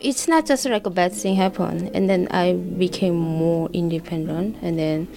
it's 0.00 0.28
not 0.28 0.46
just 0.46 0.66
like 0.66 0.86
a 0.86 0.90
bad 0.90 1.12
thing 1.12 1.34
happened, 1.34 1.90
and 1.94 2.08
then 2.08 2.28
I 2.30 2.54
became 2.54 3.14
more 3.16 3.68
independent, 3.72 4.56
and 4.62 4.78
then 4.78 5.08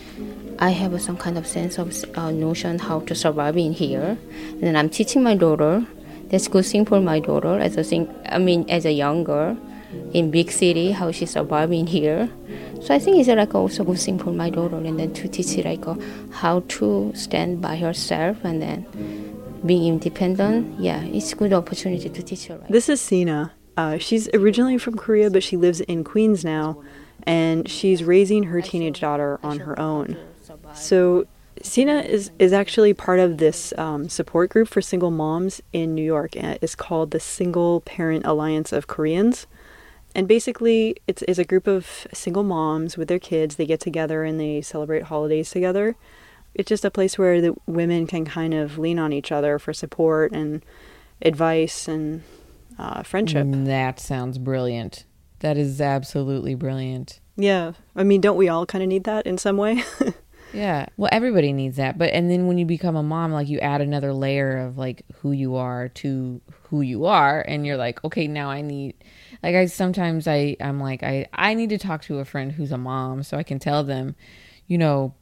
I 0.59 0.69
have 0.71 0.99
some 1.01 1.17
kind 1.17 1.37
of 1.37 1.45
sense 1.45 1.77
of 1.77 1.93
uh, 2.17 2.31
notion 2.31 2.79
how 2.79 3.01
to 3.01 3.13
survive 3.13 3.57
in 3.57 3.73
here, 3.73 4.17
and 4.51 4.61
then 4.61 4.75
I'm 4.75 4.89
teaching 4.89 5.23
my 5.23 5.35
daughter. 5.35 5.85
That's 6.29 6.47
good 6.47 6.65
thing 6.65 6.85
for 6.85 6.99
my 6.99 7.19
daughter 7.19 7.59
as 7.59 7.77
a 7.77 7.83
thing. 7.83 8.13
I 8.29 8.37
mean, 8.37 8.65
as 8.69 8.85
a 8.85 8.91
young 8.91 9.23
girl 9.23 9.57
in 10.13 10.31
big 10.31 10.51
city, 10.51 10.91
how 10.91 11.11
she 11.11 11.25
surviving 11.25 11.87
here. 11.87 12.29
So 12.81 12.93
I 12.93 12.99
think 12.99 13.17
it's 13.17 13.29
like 13.29 13.55
also 13.55 13.83
good 13.83 13.99
thing 13.99 14.19
for 14.19 14.31
my 14.31 14.49
daughter, 14.49 14.77
and 14.77 14.99
then 14.99 15.13
to 15.13 15.27
teach 15.27 15.53
her 15.55 15.63
like 15.63 15.87
uh, 15.87 15.95
how 16.31 16.61
to 16.67 17.11
stand 17.15 17.61
by 17.61 17.75
herself, 17.77 18.37
and 18.43 18.61
then 18.61 18.85
being 19.65 19.87
independent. 19.87 20.79
Yeah, 20.79 21.03
it's 21.03 21.33
good 21.33 21.53
opportunity 21.53 22.09
to 22.09 22.23
teach 22.23 22.47
her. 22.47 22.57
Right? 22.57 22.71
This 22.71 22.89
is 22.89 23.01
Sina. 23.01 23.53
Uh, 23.75 23.97
she's 23.97 24.27
originally 24.33 24.77
from 24.77 24.97
Korea, 24.97 25.29
but 25.29 25.43
she 25.43 25.55
lives 25.55 25.81
in 25.81 26.03
Queens 26.03 26.43
now, 26.43 26.81
and 27.23 27.69
she's 27.69 28.03
raising 28.03 28.43
her 28.43 28.61
teenage 28.61 29.01
daughter 29.01 29.39
on 29.43 29.59
her 29.59 29.79
own. 29.79 30.17
So, 30.73 31.27
Sina 31.61 31.99
is, 31.99 32.31
is 32.39 32.53
actually 32.53 32.93
part 32.93 33.19
of 33.19 33.37
this 33.37 33.73
um, 33.77 34.09
support 34.09 34.49
group 34.49 34.67
for 34.67 34.81
single 34.81 35.11
moms 35.11 35.61
in 35.73 35.95
New 35.95 36.03
York, 36.03 36.35
it's 36.35 36.75
called 36.75 37.11
the 37.11 37.19
Single 37.19 37.81
Parent 37.81 38.25
Alliance 38.25 38.71
of 38.71 38.87
Koreans. 38.87 39.47
And 40.15 40.27
basically, 40.27 40.95
it's, 41.05 41.21
it's 41.27 41.37
a 41.37 41.43
group 41.43 41.67
of 41.67 42.07
single 42.13 42.43
moms 42.43 42.97
with 42.97 43.07
their 43.07 43.19
kids. 43.19 43.55
They 43.55 43.65
get 43.65 43.79
together 43.79 44.23
and 44.23 44.39
they 44.39 44.61
celebrate 44.61 45.03
holidays 45.03 45.51
together. 45.51 45.95
It's 46.55 46.69
just 46.69 46.85
a 46.85 46.89
place 46.89 47.19
where 47.19 47.39
the 47.39 47.55
women 47.67 48.07
can 48.07 48.25
kind 48.25 48.53
of 48.53 48.79
lean 48.79 48.97
on 48.97 49.13
each 49.13 49.31
other 49.31 49.59
for 49.59 49.73
support 49.73 50.31
and 50.31 50.65
advice 51.21 51.87
and 51.87 52.23
uh, 52.79 53.03
friendship. 53.03 53.45
That 53.49 53.99
sounds 53.99 54.39
brilliant. 54.39 55.05
That 55.39 55.55
is 55.55 55.79
absolutely 55.79 56.55
brilliant. 56.55 57.19
Yeah. 57.35 57.73
I 57.95 58.03
mean, 58.03 58.21
don't 58.21 58.37
we 58.37 58.49
all 58.49 58.65
kind 58.65 58.83
of 58.83 58.87
need 58.87 59.03
that 59.03 59.27
in 59.27 59.37
some 59.37 59.57
way? 59.57 59.83
yeah. 60.53 60.87
Well, 60.97 61.09
everybody 61.11 61.53
needs 61.53 61.77
that. 61.77 61.97
But, 61.97 62.13
and 62.13 62.29
then 62.29 62.47
when 62.47 62.57
you 62.57 62.65
become 62.65 62.95
a 62.95 63.03
mom, 63.03 63.31
like 63.31 63.49
you 63.49 63.59
add 63.59 63.81
another 63.81 64.13
layer 64.13 64.57
of 64.57 64.77
like 64.77 65.03
who 65.21 65.31
you 65.31 65.55
are 65.55 65.89
to 65.89 66.41
who 66.63 66.81
you 66.81 67.05
are. 67.05 67.41
And 67.41 67.65
you're 67.65 67.77
like, 67.77 68.03
okay, 68.03 68.27
now 68.27 68.49
I 68.49 68.61
need, 68.61 68.95
like, 69.43 69.55
I 69.55 69.65
sometimes 69.67 70.27
I, 70.27 70.57
I'm 70.59 70.79
like, 70.79 71.03
I, 71.03 71.27
I 71.33 71.53
need 71.53 71.69
to 71.69 71.77
talk 71.77 72.03
to 72.03 72.19
a 72.19 72.25
friend 72.25 72.51
who's 72.51 72.71
a 72.71 72.77
mom 72.77 73.23
so 73.23 73.37
I 73.37 73.43
can 73.43 73.59
tell 73.59 73.83
them, 73.83 74.15
you 74.67 74.77
know, 74.77 75.13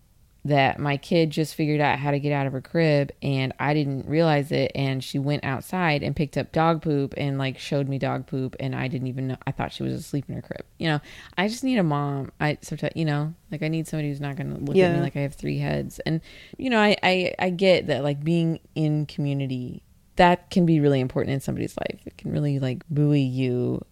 that 0.45 0.79
my 0.79 0.95
kid 0.95 1.31
just 1.31 1.55
figured 1.55 1.81
out 1.81 1.97
how 1.97 2.11
to 2.11 2.19
get 2.19 2.31
out 2.31 2.45
of 2.45 2.53
her 2.53 2.61
crib 2.61 3.11
and 3.23 3.51
I 3.59 3.73
didn't 3.73 4.07
realize 4.07 4.51
it 4.51 4.71
and 4.75 5.03
she 5.03 5.17
went 5.17 5.43
outside 5.43 6.03
and 6.03 6.15
picked 6.15 6.37
up 6.37 6.51
dog 6.51 6.83
poop 6.83 7.15
and 7.17 7.39
like 7.39 7.57
showed 7.57 7.89
me 7.89 7.97
dog 7.97 8.27
poop 8.27 8.55
and 8.59 8.75
I 8.75 8.87
didn't 8.87 9.07
even 9.07 9.27
know 9.27 9.37
I 9.47 9.51
thought 9.51 9.73
she 9.73 9.81
was 9.81 9.93
asleep 9.93 10.25
in 10.29 10.35
her 10.35 10.43
crib. 10.43 10.63
You 10.77 10.89
know, 10.89 10.99
I 11.35 11.47
just 11.47 11.63
need 11.63 11.77
a 11.79 11.83
mom. 11.83 12.31
I 12.39 12.59
sometimes 12.61 12.93
you 12.95 13.05
know, 13.05 13.33
like 13.51 13.63
I 13.63 13.67
need 13.69 13.87
somebody 13.87 14.09
who's 14.09 14.21
not 14.21 14.35
gonna 14.35 14.59
look 14.59 14.75
Yeah. 14.75 14.89
at 14.89 14.95
me 14.95 15.01
like 15.01 15.15
I 15.15 15.21
have 15.21 15.33
three 15.33 15.57
heads. 15.57 15.99
And 16.05 16.21
you 16.57 16.69
know, 16.69 16.79
I, 16.79 16.95
I 17.01 17.33
I 17.39 17.49
get 17.49 17.87
that 17.87 18.03
like 18.03 18.23
being 18.23 18.59
in 18.75 19.07
community 19.07 19.81
that 20.17 20.49
can 20.51 20.65
be 20.65 20.79
really 20.79 20.99
important 20.99 21.33
in 21.33 21.39
somebody's 21.41 21.75
life. 21.77 22.01
It 22.05 22.17
can 22.17 22.31
really 22.31 22.59
like 22.59 22.83
buoy 22.89 23.21
you. 23.21 23.83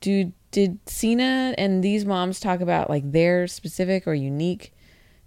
Do 0.00 0.32
did 0.50 0.78
Sina 0.86 1.54
and 1.58 1.82
these 1.82 2.04
moms 2.04 2.38
talk 2.38 2.60
about 2.60 2.88
like 2.88 3.10
their 3.10 3.46
specific 3.48 4.06
or 4.06 4.14
unique 4.14 4.72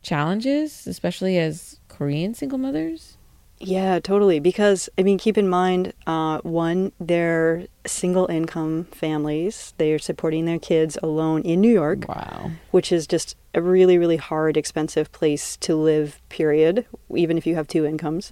challenges, 0.08 0.88
especially 0.88 1.38
as 1.38 1.80
Korean 1.90 2.34
single 2.34 2.58
mothers? 2.58 3.18
Yeah, 3.60 4.00
totally. 4.00 4.40
Because, 4.40 4.88
I 4.98 5.04
mean, 5.04 5.18
keep 5.18 5.38
in 5.38 5.50
mind, 5.50 5.94
uh, 6.06 6.40
one, 6.42 6.92
they're 7.00 7.66
single 7.86 8.28
income 8.28 8.86
families. 8.92 9.74
They 9.78 9.92
are 9.94 10.00
supporting 10.00 10.46
their 10.46 10.60
kids 10.60 10.98
alone 11.04 11.42
in 11.42 11.60
New 11.60 11.72
York. 11.72 12.08
Wow. 12.08 12.52
Which 12.72 12.92
is 12.92 13.08
just 13.08 13.36
a 13.54 13.62
really, 13.62 13.98
really 13.98 14.18
hard, 14.18 14.58
expensive 14.58 15.12
place 15.12 15.58
to 15.58 15.76
live, 15.76 16.22
period, 16.30 16.86
even 17.14 17.38
if 17.38 17.48
you 17.48 17.56
have 17.56 17.68
two 17.68 17.86
incomes. 17.86 18.32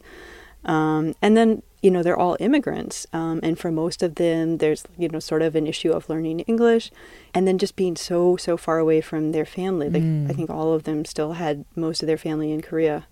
Um, 0.63 1.15
and 1.21 1.35
then, 1.35 1.63
you 1.81 1.91
know, 1.91 2.01
they're 2.01 2.17
all 2.17 2.38
immigrants. 2.39 3.05
Um, 3.13 3.39
and 3.43 3.59
for 3.59 3.71
most 3.71 4.01
of 4.01 4.15
them, 4.15 4.57
there's, 4.57 4.83
you 4.97 5.07
know, 5.07 5.19
sort 5.19 5.41
of 5.41 5.55
an 5.55 5.67
issue 5.67 5.91
of 5.91 6.09
learning 6.09 6.39
English 6.41 6.91
and 7.33 7.47
then 7.47 7.57
just 7.57 7.75
being 7.75 7.95
so, 7.95 8.38
so 8.38 8.57
far 8.57 8.79
away 8.79 9.01
from 9.01 9.31
their 9.31 9.45
family. 9.45 9.89
Like, 9.89 10.01
Mm. 10.03 10.29
I 10.29 10.33
think 10.33 10.49
all 10.49 10.73
of 10.73 10.83
them 10.83 11.05
still 11.05 11.33
had 11.33 11.65
most 11.75 12.01
of 12.01 12.07
their 12.07 12.17
family 12.17 12.51
in 12.51 12.61
Korea. 12.61 13.07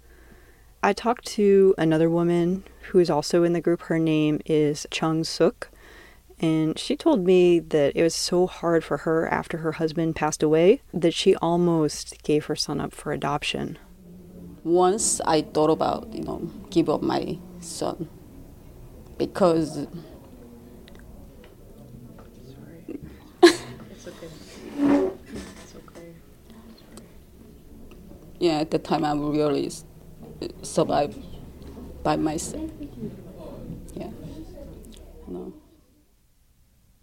I 0.82 0.91
talked 0.91 1.26
to 1.28 1.73
another 1.78 2.10
woman 2.10 2.63
who 2.89 2.99
is 2.99 3.10
also 3.10 3.43
in 3.43 3.54
the 3.54 3.62
group. 3.62 3.84
Her 3.84 3.99
name 3.99 4.41
is 4.45 4.86
Chung 4.91 5.23
Suk. 5.23 5.69
And 6.39 6.78
she 6.78 6.97
told 6.97 7.26
me 7.26 7.60
that 7.60 7.95
it 7.95 8.04
was 8.04 8.15
so 8.15 8.47
hard 8.47 8.84
for 8.84 8.97
her 8.97 9.28
after 9.30 9.60
her 9.60 9.73
husband 9.73 10.15
passed 10.15 10.43
away 10.43 10.82
that 10.93 11.13
she 11.13 11.36
almost 11.38 12.21
gave 12.23 12.45
her 12.45 12.56
son 12.56 12.82
up 12.82 12.93
for 12.93 13.13
adoption. 13.13 13.78
Once 14.63 15.21
I 15.21 15.43
thought 15.43 15.69
about, 15.69 16.12
you 16.12 16.23
know, 16.23 16.49
give 16.69 16.89
up 16.89 17.02
my 17.02 17.38
son 17.60 18.10
because 19.17 19.88
It's 23.41 24.08
okay. 24.08 24.28
Yeah, 28.39 28.60
at 28.60 28.71
the 28.71 28.80
time 28.80 29.06
I 29.06 29.13
really 29.13 29.71
survived 30.62 31.17
by 32.04 32.17
myself. 32.17 32.69
Yeah. 33.93 34.10
No. 35.28 35.54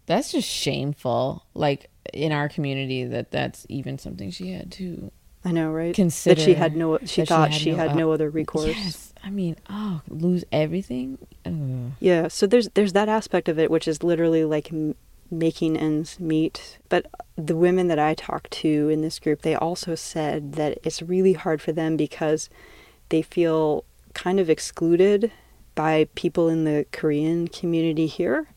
That's 0.05 0.31
just 0.31 0.49
shameful. 0.49 1.45
Like 1.53 1.89
in 2.13 2.31
our 2.31 2.49
community, 2.49 3.05
that 3.05 3.31
that's 3.31 3.65
even 3.69 3.97
something 3.97 4.31
she 4.31 4.51
had 4.51 4.71
to. 4.73 5.11
I 5.43 5.51
know, 5.51 5.71
right? 5.71 5.95
Consider 5.95 6.35
that 6.35 6.41
she 6.41 6.53
had 6.53 6.75
no. 6.75 6.99
She 7.05 7.25
thought 7.25 7.53
she 7.53 7.71
had, 7.71 7.95
no, 7.95 8.11
uh, 8.11 8.13
other 8.13 8.29
recourse. 8.29 8.67
Yes, 8.67 9.10
I 9.23 9.29
mean, 9.29 9.55
oh, 9.69 10.01
lose 10.07 10.43
everything. 10.51 11.17
Ugh. 11.45 11.91
Yeah, 11.99 12.27
so 12.27 12.47
there's 12.47 12.69
there's 12.69 12.93
that 12.93 13.09
aspect 13.09 13.47
of 13.49 13.59
it, 13.59 13.69
which 13.69 13.87
is 13.87 14.03
literally 14.03 14.43
like 14.45 14.71
m- 14.71 14.95
making 15.29 15.77
ends 15.77 16.19
meet. 16.19 16.77
But 16.89 17.07
the 17.35 17.55
women 17.55 17.87
that 17.87 17.99
I 17.99 18.13
talked 18.13 18.51
to 18.51 18.89
in 18.89 19.01
this 19.01 19.19
group, 19.19 19.41
they 19.41 19.55
also 19.55 19.95
said 19.95 20.53
that 20.53 20.79
it's 20.83 21.01
really 21.01 21.33
hard 21.33 21.61
for 21.61 21.71
them 21.71 21.97
because 21.97 22.49
they 23.09 23.21
feel 23.21 23.85
kind 24.13 24.39
of 24.39 24.49
excluded 24.49 25.31
by 25.75 26.07
people 26.15 26.49
in 26.49 26.65
the 26.65 26.85
Korean 26.91 27.47
community 27.47 28.07
here, 28.07 28.47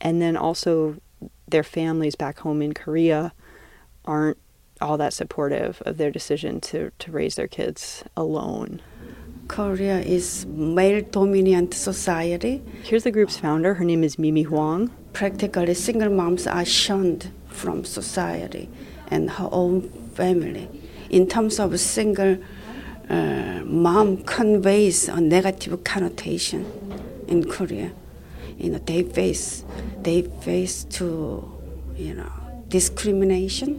and 0.00 0.20
then 0.20 0.36
also 0.36 0.96
their 1.48 1.64
families 1.64 2.14
back 2.14 2.40
home 2.40 2.62
in 2.62 2.74
Korea 2.74 3.32
aren't 4.04 4.38
all 4.80 4.96
that 4.98 5.12
supportive 5.12 5.82
of 5.86 5.96
their 5.96 6.10
decision 6.10 6.60
to 6.60 6.90
to 6.98 7.10
raise 7.10 7.36
their 7.36 7.48
kids 7.48 8.04
alone. 8.16 8.82
Korea 9.48 10.00
is 10.00 10.46
male 10.46 11.02
dominant 11.02 11.74
society. 11.74 12.62
Here's 12.82 13.04
the 13.04 13.10
group's 13.10 13.36
founder. 13.36 13.74
Her 13.74 13.84
name 13.84 14.02
is 14.02 14.18
Mimi 14.18 14.42
Huang. 14.42 14.90
Practically, 15.12 15.74
single 15.74 16.10
moms 16.10 16.46
are 16.46 16.64
shunned 16.64 17.30
from 17.48 17.84
society 17.84 18.68
and 19.10 19.30
her 19.30 19.48
own 19.52 19.82
family. 20.14 20.68
In 21.10 21.28
terms 21.28 21.60
of 21.60 21.72
a 21.72 21.78
single 21.78 22.38
uh, 23.08 23.60
mom 23.64 24.24
conveys 24.24 25.08
a 25.08 25.20
negative 25.20 25.84
connotation 25.84 26.64
in 27.28 27.44
Korea. 27.44 27.92
You 28.58 28.70
know, 28.70 28.78
they 28.78 29.02
face 29.02 29.64
they 30.02 30.22
face 30.22 30.84
to 30.84 31.50
you 31.96 32.14
know 32.14 32.32
discrimination. 32.68 33.78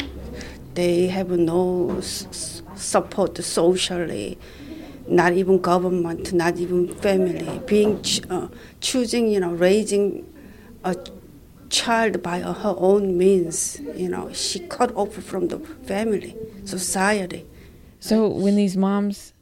They 0.76 1.08
have 1.08 1.30
no 1.32 1.96
s- 1.98 2.62
support 2.76 3.38
socially 3.44 4.38
not 5.08 5.34
even 5.34 5.60
government, 5.60 6.34
not 6.34 6.58
even 6.58 6.94
family, 6.96 7.62
being 7.66 8.02
ch- 8.02 8.22
uh, 8.30 8.48
choosing, 8.82 9.28
you 9.28 9.40
know, 9.40 9.52
raising 9.52 10.32
a 10.84 10.96
child 11.70 12.24
by 12.24 12.40
her 12.40 12.76
own 12.78 13.18
means, 13.18 13.80
you 13.96 14.10
know, 14.10 14.32
she 14.34 14.60
cut 14.60 14.96
off 14.96 15.14
from 15.14 15.48
the 15.50 15.60
family, 15.60 16.36
society. 16.64 17.46
So 18.00 18.28
when 18.28 18.56
these 18.56 18.78
moms 18.78 19.34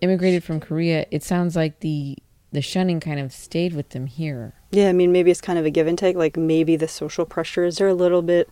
immigrated 0.00 0.44
from 0.44 0.60
Korea, 0.60 1.06
it 1.10 1.22
sounds 1.22 1.56
like 1.56 1.80
the 1.80 2.16
the 2.50 2.62
shunning 2.62 2.98
kind 2.98 3.20
of 3.20 3.30
stayed 3.30 3.74
with 3.74 3.90
them 3.90 4.06
here. 4.06 4.54
Yeah, 4.70 4.88
I 4.88 4.92
mean, 4.92 5.12
maybe 5.12 5.30
it's 5.30 5.40
kind 5.40 5.58
of 5.58 5.66
a 5.66 5.70
give 5.70 5.86
and 5.86 5.98
take. 5.98 6.16
Like 6.16 6.36
maybe 6.36 6.76
the 6.76 6.88
social 6.88 7.26
pressures 7.26 7.78
are 7.80 7.88
a 7.88 7.94
little 7.94 8.22
bit 8.22 8.48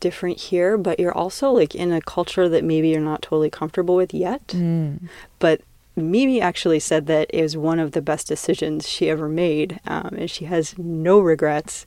different 0.00 0.38
here, 0.38 0.76
but 0.76 0.98
you're 0.98 1.16
also 1.16 1.50
like 1.52 1.74
in 1.74 1.92
a 1.92 2.00
culture 2.00 2.48
that 2.48 2.64
maybe 2.64 2.88
you're 2.88 3.00
not 3.00 3.22
totally 3.22 3.50
comfortable 3.50 3.94
with 3.94 4.12
yet. 4.12 4.48
Mm. 4.48 5.08
But 5.38 5.62
Mimi 5.94 6.40
actually 6.40 6.80
said 6.80 7.06
that 7.06 7.30
it 7.30 7.42
was 7.42 7.56
one 7.56 7.78
of 7.78 7.92
the 7.92 8.02
best 8.02 8.26
decisions 8.26 8.88
she 8.88 9.10
ever 9.10 9.28
made, 9.28 9.80
um, 9.86 10.14
and 10.16 10.30
she 10.30 10.46
has 10.46 10.76
no 10.78 11.18
regrets. 11.20 11.86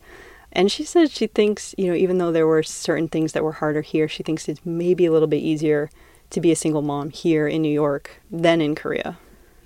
And 0.52 0.72
she 0.72 0.84
said 0.84 1.12
she 1.12 1.28
thinks, 1.28 1.74
you 1.78 1.88
know, 1.88 1.96
even 1.96 2.18
though 2.18 2.32
there 2.32 2.48
were 2.48 2.64
certain 2.64 3.08
things 3.08 3.34
that 3.34 3.44
were 3.44 3.54
harder 3.54 3.82
here, 3.82 4.08
she 4.08 4.24
thinks 4.24 4.48
it's 4.48 4.66
maybe 4.66 5.06
a 5.06 5.12
little 5.12 5.28
bit 5.28 5.38
easier 5.38 5.90
to 6.30 6.40
be 6.40 6.52
a 6.52 6.56
single 6.56 6.82
mom 6.82 7.10
here 7.10 7.48
in 7.48 7.62
New 7.62 7.74
York 7.74 8.22
than 8.32 8.62
in 8.62 8.76
Korea. 8.76 9.18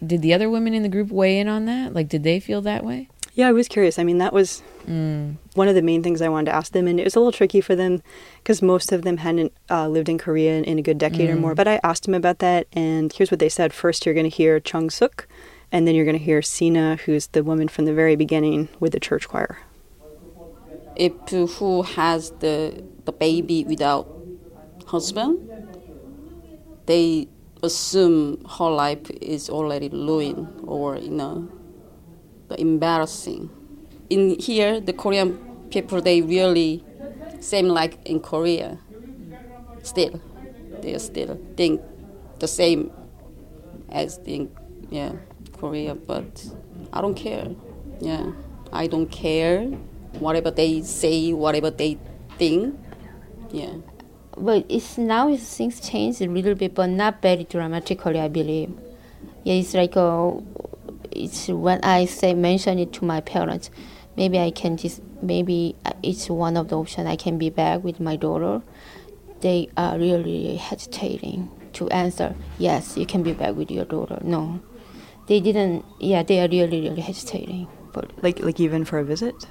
Did 0.06 0.22
the 0.22 0.34
other 0.34 0.50
women 0.50 0.74
in 0.74 0.84
the 0.84 0.90
group 0.90 1.10
weigh 1.12 1.38
in 1.40 1.48
on 1.48 1.66
that? 1.66 1.94
Like, 1.94 2.08
did 2.08 2.24
they 2.24 2.40
feel 2.40 2.62
that 2.62 2.86
way? 2.86 3.10
Yeah, 3.40 3.48
I 3.48 3.54
was 3.54 3.70
curious. 3.70 3.98
I 3.98 4.04
mean, 4.04 4.18
that 4.18 4.34
was 4.34 4.62
Mm. 4.86 5.38
one 5.54 5.70
of 5.70 5.76
the 5.76 5.82
main 5.82 6.04
things 6.04 6.22
I 6.22 6.28
wanted 6.28 6.48
to 6.52 6.56
ask 6.58 6.74
them, 6.74 6.88
and 6.88 7.00
it 7.00 7.06
was 7.06 7.16
a 7.16 7.20
little 7.20 7.32
tricky 7.32 7.62
for 7.62 7.74
them 7.74 8.02
because 8.44 8.62
most 8.62 8.92
of 8.92 9.04
them 9.04 9.16
hadn't 9.18 9.54
uh, 9.70 9.88
lived 9.88 10.10
in 10.10 10.18
Korea 10.18 10.58
in, 10.58 10.66
in 10.66 10.78
a 10.78 10.82
good 10.82 10.98
decade 10.98 11.30
or 11.30 11.36
Mm. 11.38 11.40
more. 11.40 11.56
But 11.56 11.66
I 11.66 11.80
asked 11.82 12.04
them 12.04 12.16
about 12.16 12.40
that, 12.40 12.68
and 12.74 13.14
here's 13.14 13.32
what 13.32 13.40
they 13.40 13.48
said. 13.48 13.72
First, 13.72 14.06
you're 14.06 14.14
going 14.14 14.30
to 14.30 14.36
hear 14.42 14.60
Chung 14.60 14.90
Suk, 14.90 15.26
and 15.72 15.88
then 15.88 15.96
you're 15.96 16.04
going 16.04 16.18
to 16.18 16.24
hear 16.32 16.42
Sina, 16.42 16.98
who's 17.06 17.28
the 17.28 17.42
woman 17.42 17.70
from 17.70 17.86
the 17.86 17.94
very 17.94 18.18
beginning 18.18 18.68
with 18.82 18.92
the 18.92 19.00
church 19.00 19.30
choir. 19.30 19.60
If 20.98 21.14
who 21.60 21.84
has 21.84 22.32
the 22.44 22.84
the 23.06 23.14
baby 23.14 23.64
without 23.64 24.06
husband, 24.88 25.40
they 26.88 27.30
assume 27.64 28.44
her 28.60 28.70
life 28.70 29.10
is 29.22 29.50
already 29.50 29.88
ruined 29.88 30.48
or 30.68 30.98
you 30.98 31.12
know 31.12 31.48
the 31.54 31.59
embarrassing. 32.58 33.50
In 34.10 34.40
here, 34.40 34.80
the 34.80 34.94
Korean 34.94 35.38
people 35.70 36.02
they 36.02 36.22
really 36.22 36.84
same 37.40 37.68
like 37.68 38.00
in 38.06 38.20
Korea. 38.20 38.80
Still, 39.84 40.20
they 40.82 40.98
still 40.98 41.40
think 41.56 41.82
the 42.40 42.48
same 42.48 42.92
as 43.90 44.20
in 44.26 44.50
yeah 44.90 45.14
Korea, 45.58 45.96
but 45.96 46.46
I 46.94 47.02
don't 47.02 47.16
care. 47.16 47.48
Yeah, 48.00 48.32
I 48.72 48.88
don't 48.88 49.08
care 49.12 49.66
whatever 50.20 50.52
they 50.52 50.82
say, 50.82 51.34
whatever 51.34 51.70
they 51.70 51.98
think. 52.38 52.78
Yeah. 53.52 53.74
But 54.38 54.66
it's 54.70 54.98
now 54.98 55.36
things 55.36 55.80
change 55.82 56.22
a 56.22 56.28
little 56.28 56.56
bit, 56.56 56.74
but 56.74 56.88
not 56.90 57.22
very 57.22 57.44
dramatically, 57.44 58.20
I 58.20 58.28
believe. 58.28 58.72
Yeah, 59.44 59.56
it's 59.56 59.74
like 59.74 59.98
uh, 59.98 60.32
it's 61.12 61.48
when 61.48 61.80
I 61.84 62.06
say 62.06 62.34
mention 62.34 62.80
it 62.80 62.94
to 62.94 63.06
my 63.06 63.22
parents, 63.22 63.70
maybe 64.16 64.40
I 64.40 64.52
can 64.52 64.78
just 64.78 65.02
maybe 65.22 65.76
uh, 65.86 65.92
it's 66.04 66.30
one 66.30 66.58
of 66.58 66.70
the 66.70 66.78
options 66.78 67.08
I 67.08 67.16
can 67.16 67.38
be 67.38 67.50
back 67.50 67.84
with 67.84 68.00
my 68.00 68.16
daughter. 68.16 68.62
They 69.42 69.70
are 69.78 69.98
really 69.98 70.56
hesitating 70.58 71.50
to 71.74 71.90
answer 71.90 72.36
yes, 72.58 72.98
you 72.98 73.06
can 73.06 73.24
be 73.24 73.34
back 73.34 73.56
with 73.56 73.72
your 73.72 73.86
daughter. 73.86 74.20
No, 74.24 74.60
they 75.28 75.40
didn't. 75.40 75.86
Yeah, 76.00 76.24
they 76.24 76.40
are 76.42 76.48
really 76.48 76.82
really 76.82 77.02
hesitating. 77.02 77.68
But 77.94 78.12
Like, 78.24 78.40
like 78.40 78.60
even 78.60 78.86
for 78.86 79.00
a 79.00 79.04
visit. 79.04 79.48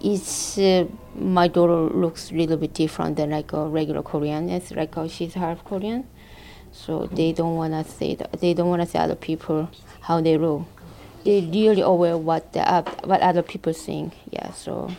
it's 0.00 0.58
uh, 0.58 0.86
my 1.14 1.48
daughter 1.48 1.94
looks 1.96 2.30
a 2.30 2.34
little 2.34 2.56
bit 2.56 2.74
different 2.74 3.16
than 3.16 3.30
like 3.30 3.52
a 3.52 3.66
regular 3.68 4.02
Korean. 4.02 4.48
It's 4.48 4.70
like 4.70 4.96
uh, 4.96 5.08
she's 5.08 5.34
half 5.34 5.64
Korean, 5.64 6.06
so 6.74 7.06
they 7.06 7.32
don't 7.32 7.54
wanna 7.56 7.84
say 7.84 8.16
that, 8.16 8.32
they 8.40 8.52
don't 8.52 8.68
wanna 8.68 8.86
say 8.86 8.98
other 8.98 9.14
people 9.14 9.70
how 10.02 10.20
they 10.20 10.36
look. 10.36 10.66
They 11.24 11.40
really 11.40 11.80
aware 11.80 12.18
what 12.18 12.52
the 12.52 12.62
what 13.04 13.22
other 13.22 13.42
people 13.42 13.72
think. 13.72 14.12
Yeah, 14.30 14.52
so 14.52 14.90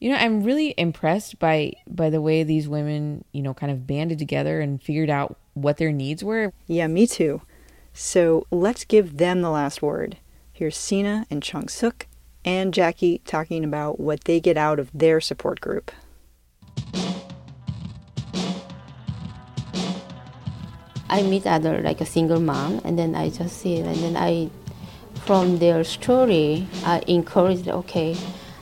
You 0.00 0.10
know, 0.10 0.16
I'm 0.16 0.42
really 0.42 0.74
impressed 0.76 1.38
by 1.38 1.72
by 1.86 2.10
the 2.10 2.20
way 2.20 2.42
these 2.42 2.68
women, 2.68 3.24
you 3.32 3.42
know, 3.42 3.54
kind 3.54 3.72
of 3.72 3.86
banded 3.86 4.18
together 4.18 4.60
and 4.60 4.82
figured 4.82 5.10
out 5.10 5.38
what 5.54 5.78
their 5.78 5.92
needs 5.92 6.22
were. 6.22 6.52
Yeah, 6.66 6.86
me 6.86 7.06
too. 7.06 7.42
So 7.92 8.46
let's 8.50 8.84
give 8.84 9.16
them 9.16 9.40
the 9.40 9.50
last 9.50 9.80
word. 9.82 10.18
Here's 10.52 10.76
Sina 10.76 11.26
and 11.30 11.42
Chung 11.42 11.68
Suk 11.68 12.06
and 12.44 12.74
Jackie 12.74 13.20
talking 13.24 13.64
about 13.64 13.98
what 13.98 14.24
they 14.24 14.40
get 14.40 14.56
out 14.56 14.78
of 14.78 14.90
their 14.92 15.20
support 15.20 15.60
group. 15.60 15.90
I 21.08 21.22
meet 21.22 21.46
other 21.46 21.80
like 21.82 22.00
a 22.00 22.06
single 22.06 22.40
mom, 22.40 22.80
and 22.84 22.98
then 22.98 23.14
I 23.14 23.30
just 23.30 23.58
see 23.58 23.78
and 23.78 23.96
then 23.96 24.16
I, 24.16 24.50
from 25.24 25.58
their 25.58 25.84
story, 25.84 26.66
I 26.84 27.02
encourage. 27.06 27.68
Okay, 27.68 28.16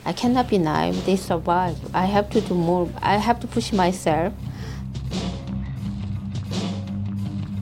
I 0.05 0.13
cannot 0.13 0.49
be 0.49 0.59
naive. 0.59 1.05
They 1.05 1.15
survive. 1.15 1.77
I 1.95 2.05
have 2.05 2.29
to 2.31 2.41
do 2.41 2.53
more. 2.53 2.87
I 3.01 3.17
have 3.17 3.39
to 3.39 3.47
push 3.47 3.73
myself. 3.73 4.33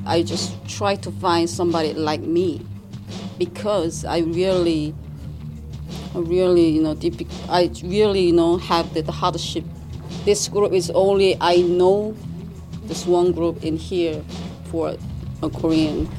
I 0.06 0.22
just 0.22 0.54
try 0.67 0.96
to 0.98 1.12
find 1.12 1.50
somebody 1.50 1.93
like 1.93 2.19
me 2.19 2.65
because 3.38 4.04
I 4.04 4.19
really, 4.19 4.93
really, 6.13 6.67
you 6.67 6.84
know, 6.84 6.93
diffi- 6.93 7.32
I 7.48 7.72
really, 7.88 8.28
you 8.28 8.34
know, 8.34 8.58
have 8.58 8.93
the, 8.93 9.02
the 9.02 9.13
hardship. 9.13 9.63
This 10.26 10.50
group 10.50 10.74
is 10.74 10.91
only 10.91 11.38
I 11.39 11.58
know 11.62 12.15
this 12.84 13.08
one 13.08 13.32
group 13.32 13.63
in 13.63 13.78
here 13.78 14.22
for 14.73 14.97
a 15.43 15.49
Korean, 15.51 16.09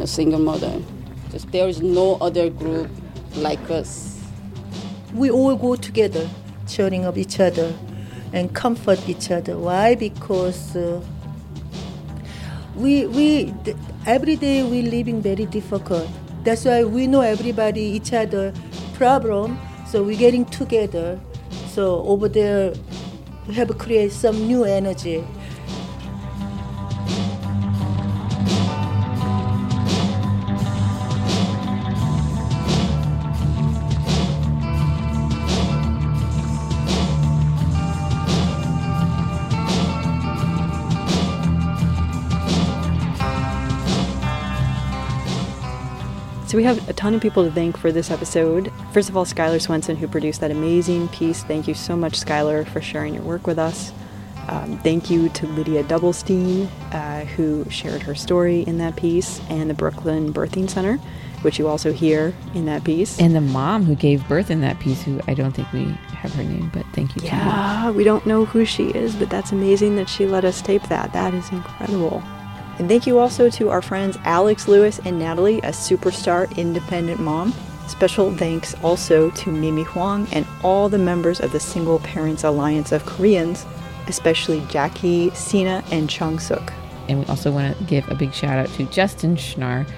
a 0.00 0.06
single 0.06 0.40
mother. 0.40 0.82
Just 1.30 1.52
there 1.52 1.68
is 1.68 1.80
no 1.80 2.16
other 2.20 2.50
group 2.50 2.90
like 3.36 3.70
us. 3.70 4.18
we 5.14 5.30
all 5.30 5.56
go 5.56 5.76
together, 5.76 6.28
cheering 6.68 7.04
up 7.04 7.16
each 7.16 7.40
other 7.40 7.72
and 8.32 8.52
comfort 8.54 9.08
each 9.08 9.30
other. 9.30 9.56
Why? 9.58 9.94
Because 9.94 10.76
uh, 10.76 11.00
we 12.74 13.06
we 13.06 13.54
th- 13.64 13.76
every 14.06 14.36
day 14.36 14.62
we 14.62 14.82
living 14.82 15.22
very 15.22 15.46
difficult. 15.46 16.08
That's 16.44 16.64
why 16.64 16.84
we 16.84 17.06
know 17.06 17.20
everybody 17.22 17.82
each 17.82 18.12
other 18.12 18.52
problem. 18.94 19.58
So 19.86 20.02
we 20.02 20.16
getting 20.16 20.44
together. 20.46 21.20
So 21.68 22.02
over 22.06 22.28
there, 22.28 22.72
we 23.46 23.54
have 23.54 23.76
create 23.78 24.12
some 24.12 24.46
new 24.46 24.64
energy. 24.64 25.24
So 46.50 46.56
we 46.56 46.64
have 46.64 46.88
a 46.88 46.92
ton 46.92 47.14
of 47.14 47.20
people 47.20 47.44
to 47.44 47.50
thank 47.52 47.76
for 47.76 47.92
this 47.92 48.10
episode. 48.10 48.72
First 48.92 49.08
of 49.08 49.16
all, 49.16 49.24
Skylar 49.24 49.60
Swenson, 49.60 49.94
who 49.94 50.08
produced 50.08 50.40
that 50.40 50.50
amazing 50.50 51.06
piece. 51.10 51.44
Thank 51.44 51.68
you 51.68 51.74
so 51.74 51.94
much, 51.94 52.14
Skylar, 52.14 52.66
for 52.66 52.80
sharing 52.80 53.14
your 53.14 53.22
work 53.22 53.46
with 53.46 53.56
us. 53.56 53.92
Um, 54.48 54.76
thank 54.78 55.10
you 55.10 55.28
to 55.28 55.46
Lydia 55.46 55.84
Doublestein, 55.84 56.68
uh, 56.90 57.24
who 57.24 57.64
shared 57.70 58.02
her 58.02 58.16
story 58.16 58.62
in 58.62 58.78
that 58.78 58.96
piece, 58.96 59.40
and 59.48 59.70
the 59.70 59.74
Brooklyn 59.74 60.32
Birthing 60.32 60.68
Center, 60.68 60.96
which 61.42 61.60
you 61.60 61.68
also 61.68 61.92
hear 61.92 62.34
in 62.52 62.66
that 62.66 62.82
piece. 62.82 63.20
And 63.20 63.32
the 63.32 63.40
mom 63.40 63.84
who 63.84 63.94
gave 63.94 64.26
birth 64.26 64.50
in 64.50 64.60
that 64.62 64.80
piece, 64.80 65.04
who 65.04 65.20
I 65.28 65.34
don't 65.34 65.52
think 65.52 65.72
we 65.72 65.84
have 66.16 66.34
her 66.34 66.42
name, 66.42 66.68
but 66.74 66.84
thank 66.94 67.14
you. 67.14 67.22
Yeah, 67.22 67.92
we 67.92 68.02
don't 68.02 68.26
know 68.26 68.44
who 68.44 68.64
she 68.64 68.88
is, 68.88 69.14
but 69.14 69.30
that's 69.30 69.52
amazing 69.52 69.94
that 69.94 70.08
she 70.08 70.26
let 70.26 70.44
us 70.44 70.60
tape 70.60 70.82
that. 70.88 71.12
That 71.12 71.32
is 71.32 71.48
incredible. 71.52 72.24
And 72.78 72.88
thank 72.88 73.06
you 73.06 73.18
also 73.18 73.50
to 73.50 73.68
our 73.70 73.82
friends 73.82 74.16
Alex 74.24 74.68
Lewis 74.68 75.00
and 75.04 75.18
Natalie, 75.18 75.58
a 75.58 75.70
superstar 75.70 76.54
independent 76.56 77.20
mom. 77.20 77.52
Special 77.88 78.32
thanks 78.36 78.74
also 78.82 79.30
to 79.30 79.50
Mimi 79.50 79.82
Huang 79.82 80.28
and 80.32 80.46
all 80.62 80.88
the 80.88 80.98
members 80.98 81.40
of 81.40 81.52
the 81.52 81.60
Single 81.60 81.98
Parents 81.98 82.44
Alliance 82.44 82.92
of 82.92 83.04
Koreans, 83.04 83.66
especially 84.06 84.64
Jackie, 84.68 85.30
Sina, 85.30 85.82
and 85.90 86.08
Chung 86.08 86.38
Suk. 86.38 86.72
And 87.08 87.18
we 87.18 87.26
also 87.26 87.50
want 87.50 87.76
to 87.76 87.84
give 87.84 88.08
a 88.08 88.14
big 88.14 88.32
shout 88.32 88.58
out 88.58 88.68
to 88.76 88.84
Justin 88.86 89.36
Schnarr, 89.36 89.88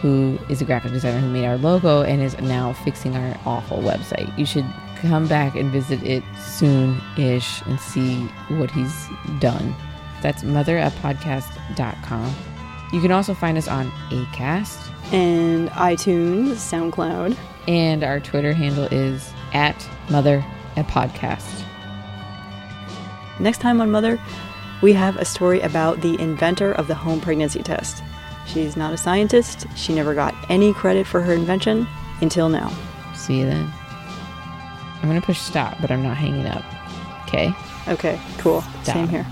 who 0.00 0.38
is 0.48 0.62
a 0.62 0.64
graphic 0.64 0.92
designer 0.92 1.18
who 1.18 1.28
made 1.28 1.44
our 1.44 1.58
logo 1.58 2.02
and 2.02 2.22
is 2.22 2.38
now 2.40 2.72
fixing 2.72 3.16
our 3.16 3.36
awful 3.44 3.78
website. 3.78 4.36
You 4.38 4.46
should 4.46 4.64
come 5.00 5.26
back 5.26 5.56
and 5.56 5.70
visit 5.70 6.02
it 6.02 6.22
soon 6.38 7.00
ish 7.18 7.62
and 7.62 7.80
see 7.80 8.26
what 8.48 8.70
he's 8.70 9.08
done. 9.40 9.74
That's 10.22 10.42
motherappodcast.com. 10.42 12.34
You 12.92 13.00
can 13.00 13.12
also 13.12 13.34
find 13.34 13.56
us 13.56 13.68
on 13.68 13.90
ACAST. 14.10 15.12
And 15.12 15.68
iTunes, 15.70 16.54
SoundCloud. 16.54 17.36
And 17.68 18.02
our 18.04 18.20
Twitter 18.20 18.52
handle 18.52 18.84
is 18.84 19.32
at 19.52 19.88
Mother 20.10 20.44
a 20.76 20.84
Podcast. 20.84 21.64
Next 23.38 23.58
time 23.60 23.80
on 23.80 23.90
Mother, 23.90 24.20
we 24.82 24.92
have 24.92 25.16
a 25.16 25.24
story 25.24 25.60
about 25.60 26.00
the 26.00 26.20
inventor 26.20 26.72
of 26.72 26.88
the 26.88 26.94
home 26.94 27.20
pregnancy 27.20 27.62
test. 27.62 28.02
She's 28.46 28.76
not 28.76 28.92
a 28.92 28.96
scientist. 28.96 29.66
She 29.76 29.94
never 29.94 30.14
got 30.14 30.34
any 30.48 30.72
credit 30.72 31.06
for 31.06 31.20
her 31.20 31.32
invention 31.32 31.86
until 32.20 32.48
now. 32.48 32.72
See 33.14 33.38
you 33.38 33.46
then. 33.46 33.70
I'm 35.02 35.08
going 35.08 35.20
to 35.20 35.26
push 35.26 35.38
stop, 35.38 35.76
but 35.80 35.90
I'm 35.90 36.02
not 36.02 36.16
hanging 36.16 36.46
up. 36.46 36.64
Okay? 37.28 37.52
Okay, 37.88 38.20
cool. 38.38 38.62
Stop. 38.82 38.94
Same 38.94 39.08
here. 39.08 39.26